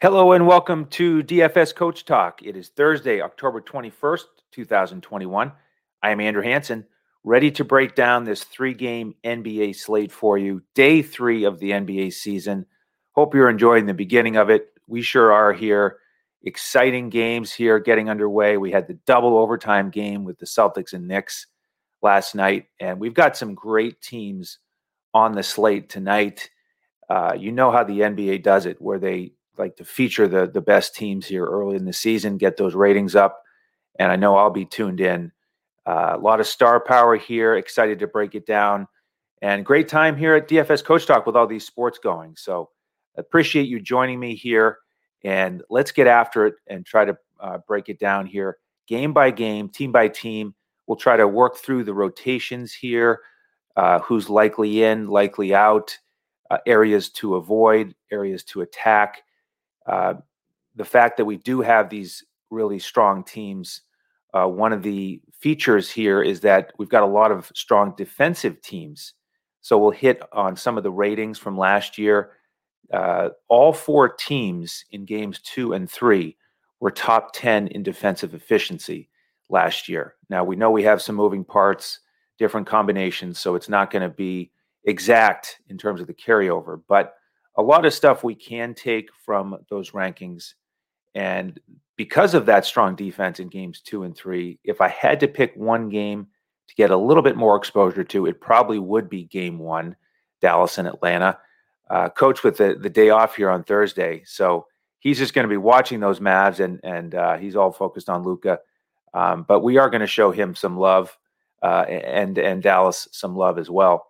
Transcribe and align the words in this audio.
Hello 0.00 0.30
and 0.30 0.46
welcome 0.46 0.86
to 0.90 1.24
DFS 1.24 1.74
Coach 1.74 2.04
Talk. 2.04 2.40
It 2.44 2.56
is 2.56 2.68
Thursday, 2.68 3.20
October 3.20 3.60
21st, 3.60 4.26
2021. 4.52 5.50
I 6.04 6.10
am 6.10 6.20
Andrew 6.20 6.44
Hanson, 6.44 6.86
ready 7.24 7.50
to 7.50 7.64
break 7.64 7.96
down 7.96 8.22
this 8.22 8.44
three 8.44 8.74
game 8.74 9.16
NBA 9.24 9.74
slate 9.74 10.12
for 10.12 10.38
you. 10.38 10.62
Day 10.76 11.02
three 11.02 11.42
of 11.42 11.58
the 11.58 11.72
NBA 11.72 12.12
season. 12.12 12.64
Hope 13.16 13.34
you're 13.34 13.50
enjoying 13.50 13.86
the 13.86 13.92
beginning 13.92 14.36
of 14.36 14.50
it. 14.50 14.68
We 14.86 15.02
sure 15.02 15.32
are 15.32 15.52
here. 15.52 15.98
Exciting 16.44 17.10
games 17.10 17.52
here 17.52 17.80
getting 17.80 18.08
underway. 18.08 18.56
We 18.56 18.70
had 18.70 18.86
the 18.86 19.00
double 19.04 19.36
overtime 19.36 19.90
game 19.90 20.22
with 20.22 20.38
the 20.38 20.46
Celtics 20.46 20.92
and 20.92 21.08
Knicks 21.08 21.48
last 22.02 22.36
night, 22.36 22.66
and 22.78 23.00
we've 23.00 23.14
got 23.14 23.36
some 23.36 23.52
great 23.52 24.00
teams 24.00 24.60
on 25.12 25.32
the 25.32 25.42
slate 25.42 25.88
tonight. 25.88 26.50
Uh, 27.10 27.34
you 27.36 27.50
know 27.50 27.72
how 27.72 27.82
the 27.82 27.98
NBA 27.98 28.44
does 28.44 28.64
it, 28.64 28.80
where 28.80 29.00
they 29.00 29.32
like 29.58 29.76
to 29.76 29.84
feature 29.84 30.28
the 30.28 30.46
the 30.46 30.60
best 30.60 30.94
teams 30.94 31.26
here 31.26 31.44
early 31.44 31.76
in 31.76 31.84
the 31.84 31.92
season, 31.92 32.38
get 32.38 32.56
those 32.56 32.74
ratings 32.74 33.14
up, 33.14 33.42
and 33.98 34.10
I 34.10 34.16
know 34.16 34.36
I'll 34.36 34.50
be 34.50 34.64
tuned 34.64 35.00
in. 35.00 35.32
Uh, 35.86 36.12
a 36.14 36.18
lot 36.18 36.40
of 36.40 36.46
star 36.46 36.80
power 36.80 37.16
here. 37.16 37.56
Excited 37.56 37.98
to 38.00 38.06
break 38.06 38.34
it 38.34 38.46
down, 38.46 38.86
and 39.42 39.64
great 39.64 39.88
time 39.88 40.16
here 40.16 40.34
at 40.34 40.48
DFS 40.48 40.84
Coach 40.84 41.06
Talk 41.06 41.26
with 41.26 41.36
all 41.36 41.46
these 41.46 41.66
sports 41.66 41.98
going. 41.98 42.34
So 42.36 42.70
appreciate 43.16 43.68
you 43.68 43.80
joining 43.80 44.20
me 44.20 44.34
here, 44.34 44.78
and 45.24 45.62
let's 45.70 45.92
get 45.92 46.06
after 46.06 46.46
it 46.46 46.54
and 46.66 46.84
try 46.84 47.04
to 47.04 47.16
uh, 47.40 47.58
break 47.66 47.88
it 47.88 47.98
down 47.98 48.26
here, 48.26 48.58
game 48.86 49.12
by 49.12 49.30
game, 49.30 49.68
team 49.68 49.92
by 49.92 50.08
team. 50.08 50.54
We'll 50.86 50.96
try 50.96 51.16
to 51.16 51.28
work 51.28 51.56
through 51.56 51.84
the 51.84 51.94
rotations 51.94 52.72
here, 52.72 53.20
uh, 53.76 53.98
who's 54.00 54.30
likely 54.30 54.82
in, 54.82 55.06
likely 55.08 55.54
out, 55.54 55.96
uh, 56.50 56.58
areas 56.66 57.10
to 57.10 57.36
avoid, 57.36 57.94
areas 58.10 58.42
to 58.44 58.62
attack 58.62 59.22
uh, 59.88 60.14
the 60.76 60.84
fact 60.84 61.16
that 61.16 61.24
we 61.24 61.38
do 61.38 61.60
have 61.60 61.88
these 61.88 62.24
really 62.50 62.78
strong 62.78 63.24
teams, 63.24 63.82
uh, 64.34 64.46
one 64.46 64.72
of 64.72 64.82
the 64.82 65.20
features 65.32 65.90
here 65.90 66.22
is 66.22 66.40
that 66.40 66.72
we've 66.78 66.88
got 66.88 67.02
a 67.02 67.06
lot 67.06 67.32
of 67.32 67.50
strong 67.54 67.94
defensive 67.96 68.60
teams. 68.60 69.14
So 69.60 69.78
we'll 69.78 69.90
hit 69.90 70.20
on 70.32 70.56
some 70.56 70.76
of 70.76 70.84
the 70.84 70.90
ratings 70.90 71.38
from 71.38 71.58
last 71.58 71.98
year. 71.98 72.32
Uh, 72.92 73.30
all 73.48 73.72
four 73.72 74.08
teams 74.08 74.84
in 74.92 75.04
games 75.04 75.40
two 75.40 75.72
and 75.72 75.90
three 75.90 76.36
were 76.80 76.90
top 76.90 77.30
10 77.34 77.68
in 77.68 77.82
defensive 77.82 78.34
efficiency 78.34 79.08
last 79.50 79.88
year. 79.88 80.14
Now 80.30 80.44
we 80.44 80.56
know 80.56 80.70
we 80.70 80.84
have 80.84 81.02
some 81.02 81.16
moving 81.16 81.44
parts, 81.44 82.00
different 82.38 82.66
combinations, 82.66 83.38
so 83.38 83.54
it's 83.54 83.68
not 83.68 83.90
going 83.90 84.02
to 84.02 84.14
be 84.14 84.52
exact 84.84 85.60
in 85.68 85.76
terms 85.76 86.00
of 86.00 86.06
the 86.06 86.14
carryover, 86.14 86.80
but 86.88 87.14
a 87.58 87.62
lot 87.62 87.84
of 87.84 87.92
stuff 87.92 88.24
we 88.24 88.36
can 88.36 88.72
take 88.72 89.10
from 89.26 89.58
those 89.68 89.90
rankings. 89.90 90.54
And 91.14 91.58
because 91.96 92.34
of 92.34 92.46
that 92.46 92.64
strong 92.64 92.94
defense 92.94 93.40
in 93.40 93.48
games 93.48 93.82
two 93.82 94.04
and 94.04 94.16
three, 94.16 94.60
if 94.62 94.80
I 94.80 94.88
had 94.88 95.18
to 95.20 95.28
pick 95.28 95.52
one 95.56 95.88
game 95.88 96.28
to 96.68 96.74
get 96.76 96.92
a 96.92 96.96
little 96.96 97.22
bit 97.22 97.36
more 97.36 97.56
exposure 97.56 98.04
to, 98.04 98.26
it 98.26 98.40
probably 98.40 98.78
would 98.78 99.10
be 99.10 99.24
game 99.24 99.58
one, 99.58 99.96
Dallas 100.40 100.78
and 100.78 100.86
Atlanta. 100.86 101.36
Uh, 101.90 102.08
coach 102.10 102.44
with 102.44 102.58
the, 102.58 102.78
the 102.80 102.90
day 102.90 103.10
off 103.10 103.34
here 103.34 103.50
on 103.50 103.64
Thursday. 103.64 104.22
So 104.24 104.66
he's 105.00 105.18
just 105.18 105.34
going 105.34 105.44
to 105.44 105.48
be 105.48 105.56
watching 105.56 106.00
those 106.00 106.20
Mavs 106.20 106.60
and, 106.60 106.78
and 106.84 107.14
uh, 107.14 107.38
he's 107.38 107.56
all 107.56 107.72
focused 107.72 108.08
on 108.08 108.22
Luka. 108.22 108.60
Um, 109.14 109.44
but 109.48 109.60
we 109.60 109.78
are 109.78 109.90
going 109.90 110.02
to 110.02 110.06
show 110.06 110.30
him 110.30 110.54
some 110.54 110.78
love 110.78 111.16
uh, 111.62 111.86
and, 111.88 112.38
and 112.38 112.62
Dallas 112.62 113.08
some 113.10 113.34
love 113.34 113.58
as 113.58 113.70
well. 113.70 114.07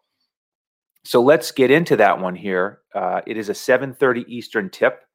So 1.08 1.22
let's 1.22 1.52
get 1.52 1.70
into 1.70 1.96
that 1.96 2.20
one 2.20 2.34
here. 2.34 2.80
Uh, 2.94 3.22
it 3.26 3.38
is 3.38 3.48
a 3.48 3.54
7:30 3.54 4.26
Eastern 4.28 4.68
tip 4.68 5.06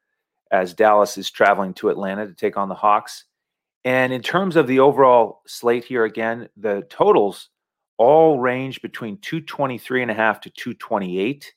as 0.50 0.74
Dallas 0.74 1.20
is 1.20 1.30
traveling 1.30 1.76
to 1.76 1.90
Atlanta 1.90 2.26
to 2.26 2.34
take 2.34 2.58
on 2.58 2.68
the 2.68 2.74
Hawks. 2.74 3.26
And 3.84 4.12
in 4.12 4.24
terms 4.24 4.56
of 4.56 4.66
the 4.66 4.80
overall 4.80 5.44
slate 5.46 5.84
here, 5.84 6.04
again, 6.04 6.50
the 6.58 6.82
totals 6.90 7.50
all 8.00 8.40
range 8.40 8.82
between 8.82 9.20
223 9.20 10.02
and 10.02 10.10
a 10.10 10.16
half 10.16 10.42
to 10.42 10.50
228, 10.50 11.54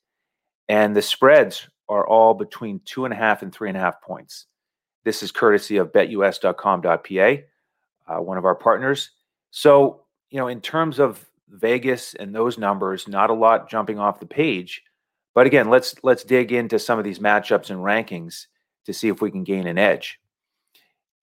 and 0.68 0.94
the 0.94 1.00
spreads 1.00 1.66
are 1.88 2.06
all 2.06 2.34
between 2.34 2.82
two 2.84 3.06
and 3.06 3.14
a 3.14 3.16
half 3.16 3.40
and 3.40 3.54
three 3.54 3.70
and 3.70 3.78
a 3.78 3.80
half 3.80 4.02
points. 4.02 4.48
This 5.06 5.22
is 5.22 5.32
courtesy 5.32 5.78
of 5.78 5.94
betus.com.pa, 5.94 7.42
uh, 8.06 8.20
one 8.20 8.36
of 8.36 8.44
our 8.44 8.54
partners. 8.54 9.12
So, 9.50 10.04
you 10.28 10.38
know, 10.38 10.48
in 10.48 10.60
terms 10.60 10.98
of 10.98 11.26
Vegas 11.48 12.14
and 12.14 12.34
those 12.34 12.58
numbers, 12.58 13.08
not 13.08 13.30
a 13.30 13.34
lot 13.34 13.70
jumping 13.70 13.98
off 13.98 14.20
the 14.20 14.26
page. 14.26 14.82
But 15.34 15.46
again, 15.46 15.68
let's 15.68 15.94
let's 16.02 16.24
dig 16.24 16.52
into 16.52 16.78
some 16.78 16.98
of 16.98 17.04
these 17.04 17.18
matchups 17.18 17.70
and 17.70 17.80
rankings 17.80 18.46
to 18.86 18.92
see 18.92 19.08
if 19.08 19.20
we 19.20 19.30
can 19.30 19.44
gain 19.44 19.66
an 19.66 19.78
edge. 19.78 20.18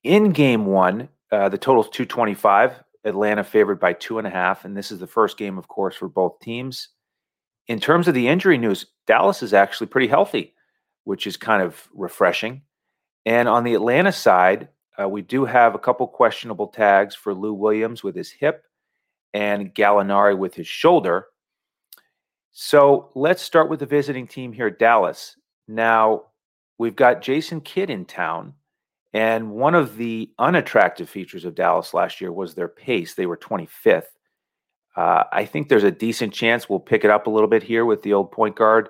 In 0.03 0.31
game 0.31 0.65
one, 0.65 1.09
uh, 1.31 1.49
the 1.49 1.57
total 1.57 1.83
is 1.83 1.89
225. 1.89 2.83
Atlanta 3.05 3.43
favored 3.43 3.79
by 3.79 3.93
two 3.93 4.17
and 4.17 4.27
a 4.27 4.29
half. 4.29 4.65
And 4.65 4.77
this 4.77 4.91
is 4.91 4.99
the 4.99 5.07
first 5.07 5.37
game, 5.37 5.57
of 5.57 5.67
course, 5.67 5.95
for 5.95 6.07
both 6.07 6.39
teams. 6.39 6.89
In 7.67 7.79
terms 7.79 8.07
of 8.07 8.13
the 8.13 8.27
injury 8.27 8.57
news, 8.57 8.85
Dallas 9.07 9.41
is 9.41 9.53
actually 9.53 9.87
pretty 9.87 10.07
healthy, 10.07 10.53
which 11.05 11.27
is 11.27 11.37
kind 11.37 11.61
of 11.61 11.87
refreshing. 11.93 12.61
And 13.25 13.47
on 13.47 13.63
the 13.63 13.73
Atlanta 13.73 14.11
side, 14.11 14.69
uh, 15.01 15.07
we 15.07 15.21
do 15.21 15.45
have 15.45 15.75
a 15.75 15.79
couple 15.79 16.07
questionable 16.07 16.67
tags 16.67 17.15
for 17.15 17.33
Lou 17.33 17.53
Williams 17.53 18.03
with 18.03 18.15
his 18.15 18.29
hip 18.29 18.65
and 19.33 19.73
Gallinari 19.73 20.37
with 20.37 20.53
his 20.53 20.67
shoulder. 20.67 21.27
So 22.51 23.09
let's 23.15 23.41
start 23.41 23.69
with 23.69 23.79
the 23.79 23.85
visiting 23.85 24.27
team 24.27 24.53
here, 24.53 24.69
Dallas. 24.69 25.35
Now, 25.67 26.25
we've 26.77 26.95
got 26.95 27.21
Jason 27.21 27.61
Kidd 27.61 27.89
in 27.89 28.05
town. 28.05 28.53
And 29.13 29.51
one 29.51 29.75
of 29.75 29.95
the 29.95 30.31
unattractive 30.39 31.07
features 31.07 31.45
of 31.45 31.55
Dallas 31.55 31.93
last 31.93 32.19
year 32.19 32.31
was 32.31 32.55
their 32.55 32.67
pace. 32.67 33.13
They 33.13 33.27
were 33.27 33.37
25th. 33.37 34.05
Uh, 34.95 35.23
I 35.31 35.45
think 35.45 35.69
there's 35.69 35.83
a 35.83 35.91
decent 35.91 36.33
chance 36.33 36.67
we'll 36.67 36.79
pick 36.79 37.03
it 37.03 37.11
up 37.11 37.27
a 37.27 37.29
little 37.29 37.47
bit 37.47 37.63
here 37.63 37.85
with 37.85 38.01
the 38.01 38.13
old 38.13 38.31
point 38.31 38.55
guard 38.55 38.89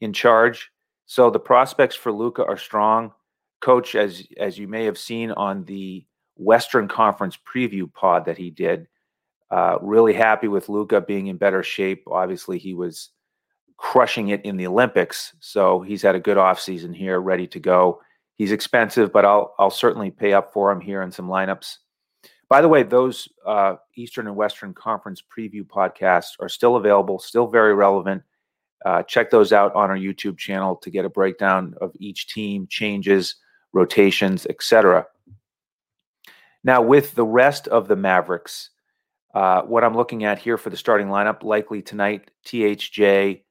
in 0.00 0.12
charge. 0.12 0.70
So 1.06 1.30
the 1.30 1.40
prospects 1.40 1.96
for 1.96 2.12
Luka 2.12 2.44
are 2.44 2.56
strong. 2.56 3.12
Coach, 3.60 3.94
as 3.94 4.26
as 4.38 4.58
you 4.58 4.68
may 4.68 4.84
have 4.84 4.98
seen 4.98 5.30
on 5.32 5.64
the 5.64 6.04
Western 6.36 6.88
Conference 6.88 7.38
preview 7.38 7.92
pod 7.92 8.24
that 8.26 8.36
he 8.36 8.50
did, 8.50 8.86
uh, 9.54 9.78
really 9.80 10.12
happy 10.12 10.48
with 10.48 10.68
Luka 10.68 11.00
being 11.00 11.28
in 11.28 11.36
better 11.36 11.62
shape. 11.62 12.02
Obviously, 12.08 12.58
he 12.58 12.74
was 12.74 13.10
crushing 13.76 14.28
it 14.28 14.44
in 14.44 14.56
the 14.56 14.66
Olympics, 14.66 15.32
so 15.38 15.80
he's 15.80 16.02
had 16.02 16.16
a 16.16 16.20
good 16.20 16.36
offseason 16.36 16.92
here, 16.92 17.20
ready 17.20 17.46
to 17.46 17.60
go. 17.60 18.00
He's 18.34 18.50
expensive, 18.50 19.12
but 19.12 19.24
I'll 19.24 19.54
I'll 19.56 19.70
certainly 19.70 20.10
pay 20.10 20.32
up 20.32 20.52
for 20.52 20.72
him 20.72 20.80
here 20.80 21.02
in 21.02 21.12
some 21.12 21.28
lineups. 21.28 21.76
By 22.48 22.62
the 22.62 22.68
way, 22.68 22.82
those 22.82 23.28
uh, 23.46 23.76
Eastern 23.94 24.26
and 24.26 24.34
Western 24.34 24.74
Conference 24.74 25.22
preview 25.22 25.62
podcasts 25.62 26.32
are 26.40 26.48
still 26.48 26.74
available, 26.74 27.20
still 27.20 27.46
very 27.46 27.74
relevant. 27.74 28.24
Uh, 28.84 29.04
check 29.04 29.30
those 29.30 29.52
out 29.52 29.72
on 29.76 29.88
our 29.88 29.96
YouTube 29.96 30.36
channel 30.36 30.74
to 30.76 30.90
get 30.90 31.04
a 31.04 31.08
breakdown 31.08 31.76
of 31.80 31.92
each 32.00 32.26
team, 32.26 32.66
changes, 32.68 33.36
rotations, 33.72 34.46
etc. 34.50 35.06
Now, 36.64 36.82
with 36.82 37.14
the 37.14 37.24
rest 37.24 37.68
of 37.68 37.86
the 37.86 37.96
Mavericks, 37.96 38.70
uh, 39.34 39.62
what 39.62 39.82
I'm 39.82 39.96
looking 39.96 40.24
at 40.24 40.38
here 40.38 40.56
for 40.56 40.70
the 40.70 40.76
starting 40.76 41.08
lineup, 41.08 41.42
likely 41.42 41.82
tonight, 41.82 42.30
THJ, 42.46 43.42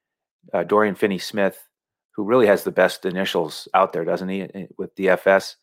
uh, 0.53 0.63
Dorian 0.63 0.95
Finney 0.95 1.19
Smith, 1.19 1.67
who 2.11 2.23
really 2.23 2.47
has 2.47 2.63
the 2.63 2.71
best 2.71 3.05
initials 3.05 3.67
out 3.73 3.91
there, 3.91 4.05
doesn't 4.05 4.29
he, 4.29 4.41
eh, 4.41 4.67
with 4.77 4.95
DFS? 4.95 5.55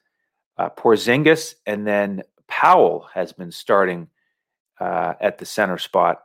Uh, 0.59 0.69
Porzingis, 0.69 1.55
and 1.67 1.87
then 1.87 2.23
Powell 2.49 3.09
has 3.15 3.33
been 3.33 3.51
starting 3.51 4.09
uh, 4.79 5.15
at 5.21 5.39
the 5.39 5.47
center 5.47 5.79
spot. 5.79 6.23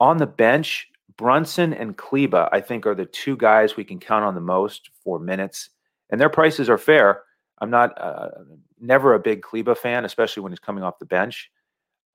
On 0.00 0.16
the 0.16 0.26
bench, 0.26 0.88
Brunson 1.16 1.72
and 1.72 1.96
Kleber, 1.96 2.48
I 2.52 2.60
think, 2.60 2.84
are 2.84 2.94
the 2.94 3.06
two 3.06 3.36
guys 3.36 3.76
we 3.76 3.84
can 3.84 4.00
count 4.00 4.24
on 4.24 4.34
the 4.34 4.40
most 4.40 4.90
for 5.04 5.20
minutes, 5.20 5.70
and 6.10 6.20
their 6.20 6.28
prices 6.28 6.68
are 6.68 6.78
fair. 6.78 7.22
I'm 7.58 7.70
not 7.70 8.00
uh, 8.00 8.30
never 8.80 9.14
a 9.14 9.20
big 9.20 9.42
Kleber 9.42 9.74
fan, 9.74 10.04
especially 10.04 10.42
when 10.42 10.52
he's 10.52 10.58
coming 10.58 10.82
off 10.82 10.98
the 10.98 11.06
bench. 11.06 11.50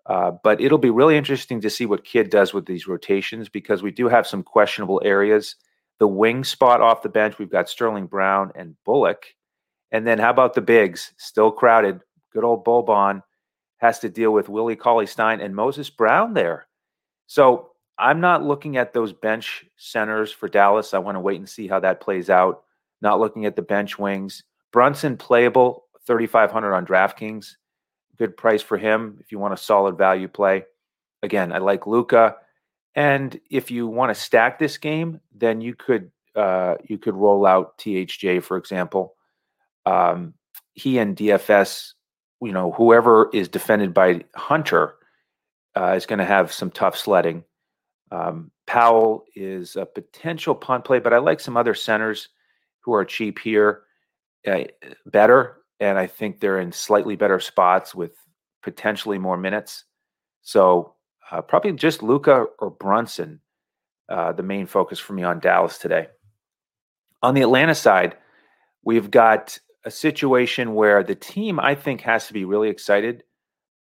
Uh, 0.06 0.32
but 0.44 0.60
it'll 0.60 0.78
be 0.78 0.90
really 0.90 1.16
interesting 1.16 1.62
to 1.62 1.70
see 1.70 1.86
what 1.86 2.04
Kidd 2.04 2.30
does 2.30 2.54
with 2.54 2.66
these 2.66 2.88
rotations 2.88 3.50
because 3.50 3.84
we 3.84 3.92
do 3.92 4.08
have 4.08 4.26
some 4.26 4.44
questionable 4.44 5.02
areas. 5.06 5.56
The 6.00 6.08
wing 6.08 6.44
spot 6.44 6.82
off 6.82 7.04
the 7.04 7.10
bench, 7.10 7.38
we've 7.38 7.52
got 7.52 7.70
Sterling 7.70 8.08
Brown 8.08 8.52
and 8.56 8.76
Bullock. 8.84 9.26
And 9.92 10.08
then 10.08 10.18
how 10.18 10.32
about 10.32 10.56
the 10.56 10.62
bigs? 10.62 11.14
Still 11.18 11.52
crowded. 11.52 12.02
Good 12.34 12.44
old 12.44 12.66
Boban 12.66 13.22
has 13.78 14.00
to 14.00 14.10
deal 14.10 14.32
with 14.32 14.50
Willie 14.50 14.76
Cauley 14.76 15.06
Stein 15.06 15.42
and 15.42 15.56
Moses 15.56 15.90
Brown 15.90 16.34
there. 16.34 16.68
So 17.28 17.72
I'm 17.98 18.20
not 18.20 18.44
looking 18.44 18.78
at 18.78 18.94
those 18.94 19.14
bench 19.14 19.66
centers 19.78 20.32
for 20.32 20.50
Dallas. 20.50 20.94
I 20.94 21.00
want 21.00 21.16
to 21.16 21.20
wait 21.20 21.40
and 21.40 21.50
see 21.50 21.68
how 21.68 21.80
that 21.82 22.02
plays 22.02 22.30
out. 22.30 22.64
Not 23.02 23.20
looking 23.20 23.46
at 23.46 23.56
the 23.56 23.62
bench 23.62 24.00
wings. 24.00 24.44
Brunson 24.72 25.18
playable, 25.18 25.86
3,500 26.08 26.74
on 26.74 26.86
DraftKings 26.86 27.56
good 28.18 28.38
price 28.38 28.62
for 28.62 28.78
him 28.78 29.18
if 29.20 29.32
you 29.32 29.40
want 29.40 29.54
a 29.54 29.58
solid 29.58 29.98
value 29.98 30.28
play. 30.28 30.66
Again, 31.24 31.52
I 31.52 31.60
like 31.60 31.88
Luka, 31.88 32.38
and 32.96 33.40
if 33.50 33.72
you 33.72 33.88
want 33.88 34.10
to 34.14 34.20
stack 34.20 34.60
this 34.60 34.78
game, 34.78 35.22
then 35.36 35.62
you 35.62 35.76
could 35.76 36.12
uh, 36.36 36.76
you 36.84 36.98
could 36.98 37.16
roll 37.16 37.46
out 37.46 37.78
THJ 37.78 38.44
for 38.44 38.58
example. 38.58 39.16
Um, 39.86 40.34
he 40.74 40.98
and 40.98 41.16
DFS, 41.16 41.94
you 42.42 42.52
know, 42.52 42.72
whoever 42.72 43.30
is 43.34 43.50
defended 43.50 43.94
by 43.94 44.24
Hunter 44.36 44.96
uh, 45.76 45.94
is 45.96 46.06
going 46.06 46.20
to 46.20 46.26
have 46.26 46.52
some 46.52 46.72
tough 46.72 46.98
sledding. 46.98 47.44
Um, 48.12 48.52
Powell 48.68 49.26
is 49.36 49.76
a 49.76 49.86
potential 49.86 50.56
punt 50.56 50.86
play, 50.86 51.00
but 51.00 51.14
I 51.14 51.18
like 51.18 51.40
some 51.40 51.58
other 51.58 51.74
centers 51.74 52.30
who 52.82 52.94
are 52.94 53.06
cheap 53.06 53.40
here 53.40 53.84
uh, 54.48 54.64
better. 55.06 55.58
And 55.82 56.00
I 56.00 56.08
think 56.08 56.40
they're 56.40 56.62
in 56.62 56.72
slightly 56.72 57.18
better 57.18 57.42
spots 57.42 57.94
with 57.94 58.14
potentially 58.64 59.18
more 59.18 59.36
minutes. 59.36 59.84
So 60.44 60.96
uh, 61.30 61.42
probably 61.42 61.74
just 61.74 62.02
Luka 62.02 62.46
or 62.60 62.70
Brunson, 62.70 63.42
uh, 64.08 64.32
the 64.32 64.44
main 64.44 64.66
focus 64.66 64.98
for 65.00 65.12
me 65.12 65.24
on 65.24 65.42
Dallas 65.42 65.78
today. 65.78 66.08
On 67.22 67.34
the 67.34 67.42
Atlanta 67.42 67.76
side, 67.76 68.16
we've 68.84 69.12
got 69.12 69.60
a 69.84 69.92
situation 69.92 70.74
where 70.74 71.04
the 71.04 71.16
team, 71.16 71.60
I 71.60 71.76
think, 71.76 72.02
has 72.02 72.28
to 72.28 72.34
be 72.34 72.46
really 72.46 72.70
excited 72.70 73.24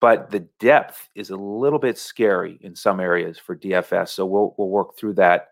but 0.00 0.30
the 0.30 0.40
depth 0.58 1.10
is 1.14 1.30
a 1.30 1.36
little 1.36 1.78
bit 1.78 1.98
scary 1.98 2.58
in 2.62 2.74
some 2.74 3.00
areas 3.00 3.38
for 3.38 3.54
DFS. 3.54 4.08
So 4.08 4.24
we'll 4.26 4.54
we'll 4.56 4.68
work 4.68 4.96
through 4.96 5.14
that. 5.14 5.48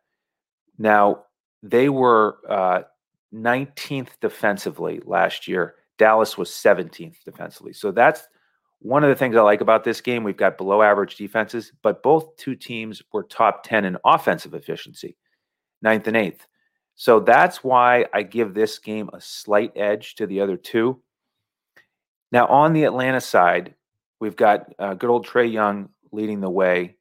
Now 0.78 1.24
they 1.62 1.88
were 1.88 2.38
uh, 2.48 2.82
19th 3.34 4.08
defensively 4.20 5.00
last 5.04 5.46
year. 5.46 5.74
Dallas 5.98 6.38
was 6.38 6.50
17th 6.50 7.22
defensively. 7.24 7.72
So 7.72 7.90
that's 7.90 8.28
one 8.80 9.04
of 9.04 9.10
the 9.10 9.16
things 9.16 9.36
I 9.36 9.40
like 9.42 9.60
about 9.60 9.84
this 9.84 10.00
game. 10.00 10.24
We've 10.24 10.36
got 10.36 10.56
below 10.56 10.82
average 10.82 11.16
defenses, 11.16 11.72
but 11.82 12.02
both 12.02 12.36
two 12.36 12.54
teams 12.54 13.02
were 13.12 13.24
top 13.24 13.64
10 13.64 13.84
in 13.84 13.96
offensive 14.04 14.54
efficiency, 14.54 15.16
ninth 15.82 16.06
and 16.06 16.16
eighth. 16.16 16.46
So 16.94 17.20
that's 17.20 17.62
why 17.62 18.06
I 18.14 18.22
give 18.22 18.54
this 18.54 18.78
game 18.78 19.10
a 19.12 19.20
slight 19.20 19.72
edge 19.76 20.14
to 20.16 20.26
the 20.26 20.40
other 20.40 20.56
two. 20.56 21.02
Now, 22.32 22.46
on 22.46 22.72
the 22.72 22.84
Atlanta 22.84 23.20
side, 23.20 23.74
We've 24.20 24.36
got 24.36 24.72
uh, 24.78 24.94
good 24.94 25.10
old 25.10 25.26
Trae 25.26 25.50
Young 25.50 25.90
leading 26.12 26.40
the 26.40 26.50
way. 26.50 26.96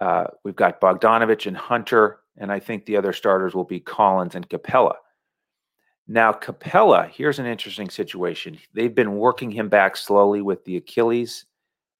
Uh, 0.00 0.26
we've 0.44 0.56
got 0.56 0.80
Bogdanovich 0.80 1.46
and 1.46 1.56
Hunter, 1.56 2.20
and 2.36 2.50
I 2.50 2.58
think 2.58 2.84
the 2.84 2.96
other 2.96 3.12
starters 3.12 3.54
will 3.54 3.64
be 3.64 3.80
Collins 3.80 4.34
and 4.34 4.48
Capela. 4.48 4.94
Now, 6.06 6.32
Capela, 6.32 7.08
here's 7.08 7.38
an 7.38 7.46
interesting 7.46 7.88
situation. 7.88 8.58
They've 8.74 8.94
been 8.94 9.16
working 9.16 9.50
him 9.50 9.68
back 9.68 9.96
slowly 9.96 10.42
with 10.42 10.64
the 10.64 10.76
Achilles. 10.76 11.46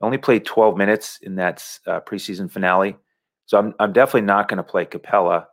Only 0.01 0.19
played 0.19 0.45
12 0.45 0.77
minutes 0.77 1.19
in 1.23 1.37
that 1.37 1.67
uh, 1.87 2.01
preseason 2.01 2.51
finale. 2.51 2.97
So 3.47 3.59
I'm, 3.59 3.75
I'm 3.79 3.93
definitely 3.93 4.23
not 4.23 4.49
going 4.49 4.59
to 4.59 4.63
play 4.63 4.85
Capela. 4.85 5.47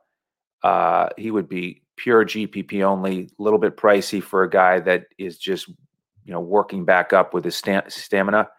Uh, 0.64 1.10
he 1.18 1.32
would 1.32 1.48
be 1.48 1.84
pure 1.96 2.26
GPP 2.26 2.84
only, 2.84 3.30
a 3.40 3.44
little 3.44 3.60
bit 3.60 3.78
pricey 3.78 4.22
for 4.22 4.44
a 4.44 4.50
guy 4.50 4.80
that 4.80 5.06
is 5.18 5.38
just, 5.38 5.68
you 5.68 6.34
know, 6.34 6.42
working 6.42 6.84
back 6.84 7.14
up 7.14 7.34
with 7.34 7.46
his 7.46 7.56
sta- 7.56 7.88
stamina. 7.88 8.50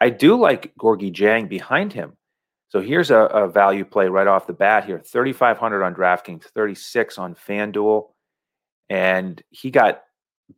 I 0.00 0.10
do 0.10 0.38
like 0.38 0.74
Gorgui 0.76 1.12
Dieng 1.12 1.48
behind 1.48 1.92
him. 1.92 2.16
So 2.68 2.80
here's 2.80 3.10
a, 3.10 3.18
a, 3.18 3.48
value 3.48 3.84
play 3.84 4.08
right 4.08 4.26
off 4.26 4.46
the 4.46 4.52
bat 4.52 4.84
here 4.84 4.98
3,500 4.98 5.82
on 5.82 5.94
DraftKings, 5.94 6.44
36 6.44 7.18
on 7.18 7.34
FanDuel. 7.34 8.08
And 8.90 9.42
he 9.50 9.70
got 9.70 10.02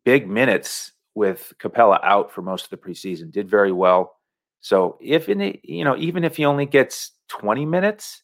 big 0.05 0.29
minutes 0.29 0.93
with 1.15 1.53
Capela 1.59 2.01
out 2.03 2.31
for 2.31 2.43
most 2.43 2.65
of 2.65 2.71
the 2.71 2.77
preseason, 2.77 3.31
did 3.31 3.49
very 3.49 3.73
well. 3.73 4.17
So 4.61 4.99
if 5.01 5.29
in 5.29 5.41
it, 5.41 5.61
you 5.65 5.85
know, 5.85 5.97
even 5.97 6.25
if 6.25 6.37
he 6.37 6.45
only 6.45 6.67
gets 6.67 7.13
20 7.29 7.67
minutes, 7.67 8.23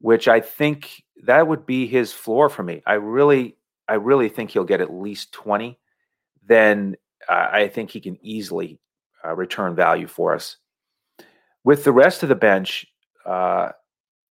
which 0.00 0.28
I 0.28 0.40
think 0.40 1.04
that 1.24 1.46
would 1.46 1.66
be 1.66 1.86
his 1.86 2.12
floor 2.12 2.48
for 2.48 2.62
me. 2.62 2.82
I 2.86 2.94
really, 2.94 3.56
I 3.88 3.94
really 3.94 4.28
think 4.28 4.50
he'll 4.50 4.64
get 4.64 4.80
at 4.80 4.92
least 4.92 5.32
20. 5.32 5.78
Then 6.46 6.96
uh, 7.28 7.48
I 7.52 7.68
think 7.68 7.90
he 7.90 8.00
can 8.00 8.18
easily 8.22 8.78
uh, 9.24 9.34
return 9.34 9.74
value 9.74 10.06
for 10.06 10.34
us. 10.34 10.56
With 11.64 11.84
the 11.84 11.92
rest 11.92 12.22
of 12.22 12.30
the 12.30 12.34
bench, 12.34 12.86
uh, 13.26 13.70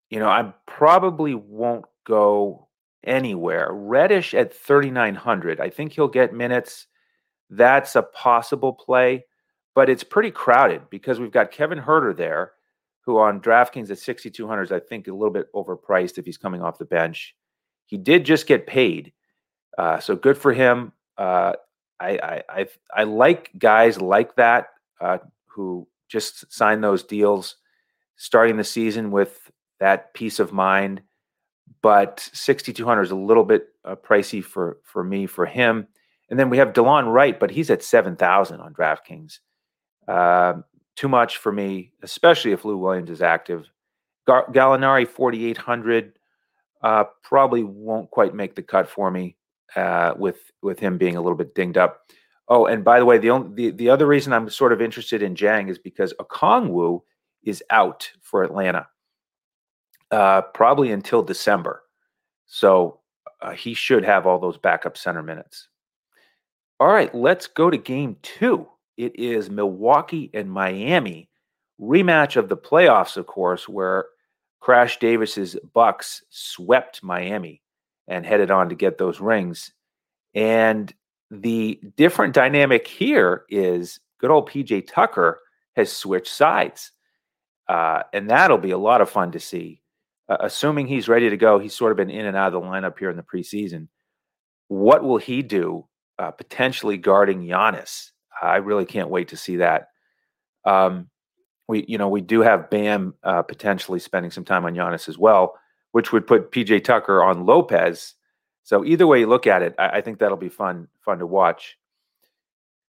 you 0.08 0.18
know, 0.18 0.28
I 0.28 0.52
probably 0.66 1.34
won't 1.34 1.84
go 2.06 2.67
anywhere. 3.04 3.68
Reddish 3.72 4.34
at 4.34 4.54
3,900. 4.54 5.60
I 5.60 5.70
think 5.70 5.92
he'll 5.92 6.08
get 6.08 6.34
minutes. 6.34 6.86
That's 7.50 7.96
a 7.96 8.02
possible 8.02 8.72
play, 8.72 9.24
but 9.74 9.88
it's 9.88 10.04
pretty 10.04 10.30
crowded 10.30 10.90
because 10.90 11.18
we've 11.18 11.32
got 11.32 11.50
Kevin 11.50 11.80
Huerter 11.80 12.16
there, 12.16 12.52
who 13.02 13.18
on 13.18 13.40
DraftKings 13.40 13.90
at 13.90 13.98
6,200 13.98 14.62
is, 14.62 14.72
I 14.72 14.80
think, 14.80 15.08
a 15.08 15.12
little 15.12 15.32
bit 15.32 15.52
overpriced 15.54 16.18
if 16.18 16.26
he's 16.26 16.36
coming 16.36 16.62
off 16.62 16.78
the 16.78 16.84
bench. 16.84 17.34
He 17.86 17.96
did 17.96 18.24
just 18.24 18.46
get 18.46 18.66
paid. 18.66 19.12
Uh, 19.78 19.98
so 19.98 20.14
good 20.14 20.36
for 20.36 20.52
him. 20.52 20.92
Uh, 21.16 21.54
I, 22.00 22.10
I, 22.10 22.42
I 22.48 22.66
I 22.94 23.04
like 23.04 23.50
guys 23.58 24.00
like 24.00 24.36
that 24.36 24.68
uh, 25.00 25.18
who 25.46 25.88
just 26.08 26.52
signed 26.52 26.82
those 26.82 27.02
deals, 27.02 27.56
starting 28.16 28.56
the 28.56 28.64
season 28.64 29.10
with 29.10 29.50
that 29.80 30.14
peace 30.14 30.38
of 30.38 30.52
mind. 30.52 31.02
But 31.82 32.28
6,200 32.32 33.02
is 33.02 33.10
a 33.10 33.16
little 33.16 33.44
bit 33.44 33.68
uh, 33.84 33.96
pricey 33.96 34.42
for 34.42 34.78
for 34.84 35.04
me 35.04 35.26
for 35.26 35.46
him. 35.46 35.86
And 36.30 36.38
then 36.38 36.50
we 36.50 36.58
have 36.58 36.72
Delon 36.72 37.12
Wright, 37.12 37.38
but 37.38 37.50
he's 37.50 37.70
at 37.70 37.82
7,000 37.82 38.60
on 38.60 38.74
DraftKings. 38.74 39.38
Uh, 40.06 40.60
too 40.94 41.08
much 41.08 41.38
for 41.38 41.52
me, 41.52 41.92
especially 42.02 42.52
if 42.52 42.64
Lou 42.64 42.76
Williams 42.76 43.08
is 43.08 43.22
active. 43.22 43.66
Gar- 44.26 44.50
Gallinari 44.52 45.08
4,800 45.08 46.18
uh, 46.82 47.04
probably 47.22 47.62
won't 47.62 48.10
quite 48.10 48.34
make 48.34 48.54
the 48.54 48.62
cut 48.62 48.88
for 48.88 49.10
me 49.10 49.36
uh, 49.76 50.14
with 50.16 50.38
with 50.62 50.78
him 50.78 50.98
being 50.98 51.16
a 51.16 51.20
little 51.20 51.36
bit 51.36 51.54
dinged 51.54 51.78
up. 51.78 52.02
Oh, 52.48 52.66
and 52.66 52.84
by 52.84 52.98
the 52.98 53.04
way, 53.04 53.18
the 53.18 53.30
only 53.30 53.54
the, 53.54 53.70
the 53.70 53.90
other 53.90 54.06
reason 54.06 54.32
I'm 54.32 54.48
sort 54.48 54.72
of 54.72 54.80
interested 54.80 55.22
in 55.22 55.34
Dieng 55.34 55.70
is 55.70 55.78
because 55.78 56.14
Okongwu 56.14 57.02
is 57.42 57.62
out 57.70 58.10
for 58.20 58.42
Atlanta, 58.42 58.88
uh, 60.10 60.42
probably 60.42 60.92
until 60.92 61.22
December. 61.22 61.82
So 62.46 63.00
uh, 63.42 63.52
he 63.52 63.74
should 63.74 64.04
have 64.04 64.26
all 64.26 64.38
those 64.38 64.58
backup 64.58 64.96
center 64.96 65.22
minutes. 65.22 65.68
All 66.80 66.88
right, 66.88 67.12
let's 67.14 67.46
go 67.46 67.70
to 67.70 67.76
game 67.76 68.16
two. 68.22 68.66
It 68.96 69.18
is 69.18 69.50
Milwaukee 69.50 70.30
and 70.34 70.50
Miami 70.50 71.28
rematch 71.80 72.36
of 72.36 72.48
the 72.48 72.56
playoffs, 72.56 73.16
of 73.16 73.26
course, 73.26 73.68
where 73.68 74.06
Crash 74.60 74.98
Davis's 74.98 75.56
Bucks 75.72 76.24
swept 76.30 77.02
Miami 77.02 77.62
and 78.08 78.26
headed 78.26 78.50
on 78.50 78.68
to 78.68 78.74
get 78.74 78.98
those 78.98 79.20
rings. 79.20 79.72
And 80.34 80.92
the 81.30 81.80
different 81.96 82.34
dynamic 82.34 82.86
here 82.86 83.44
is 83.48 84.00
good 84.18 84.30
old 84.30 84.48
PJ 84.48 84.88
Tucker 84.88 85.40
has 85.76 85.92
switched 85.92 86.32
sides. 86.32 86.92
Uh, 87.68 88.02
and 88.12 88.30
that'll 88.30 88.58
be 88.58 88.70
a 88.70 88.78
lot 88.78 89.00
of 89.00 89.10
fun 89.10 89.30
to 89.32 89.40
see. 89.40 89.82
Uh, 90.28 90.36
assuming 90.40 90.86
he's 90.86 91.08
ready 91.08 91.30
to 91.30 91.36
go, 91.36 91.58
he's 91.58 91.74
sort 91.74 91.90
of 91.90 91.96
been 91.96 92.10
in 92.10 92.26
and 92.26 92.36
out 92.36 92.52
of 92.52 92.60
the 92.60 92.68
lineup 92.68 92.98
here 92.98 93.10
in 93.10 93.16
the 93.16 93.22
preseason. 93.22 93.88
What 94.68 95.02
will 95.02 95.16
he 95.16 95.42
do 95.42 95.86
uh, 96.18 96.30
potentially 96.30 96.98
guarding 96.98 97.42
Giannis? 97.42 98.10
I 98.40 98.56
really 98.56 98.84
can't 98.84 99.08
wait 99.08 99.28
to 99.28 99.36
see 99.36 99.56
that. 99.56 99.88
Um, 100.64 101.08
we, 101.66 101.84
you 101.88 101.98
know, 101.98 102.08
we 102.08 102.20
do 102.20 102.40
have 102.40 102.70
Bam 102.70 103.14
uh, 103.22 103.42
potentially 103.42 103.98
spending 103.98 104.30
some 104.30 104.44
time 104.44 104.64
on 104.64 104.74
Giannis 104.74 105.08
as 105.08 105.18
well, 105.18 105.54
which 105.92 106.12
would 106.12 106.26
put 106.26 106.52
PJ 106.52 106.84
Tucker 106.84 107.22
on 107.22 107.46
Lopez 107.46 108.14
so 108.68 108.84
either 108.84 109.06
way 109.06 109.20
you 109.20 109.26
look 109.26 109.46
at 109.46 109.62
it, 109.62 109.74
I, 109.78 109.88
I 109.88 110.00
think 110.02 110.18
that'll 110.18 110.36
be 110.36 110.50
fun 110.50 110.88
fun 111.00 111.20
to 111.20 111.26
watch. 111.26 111.78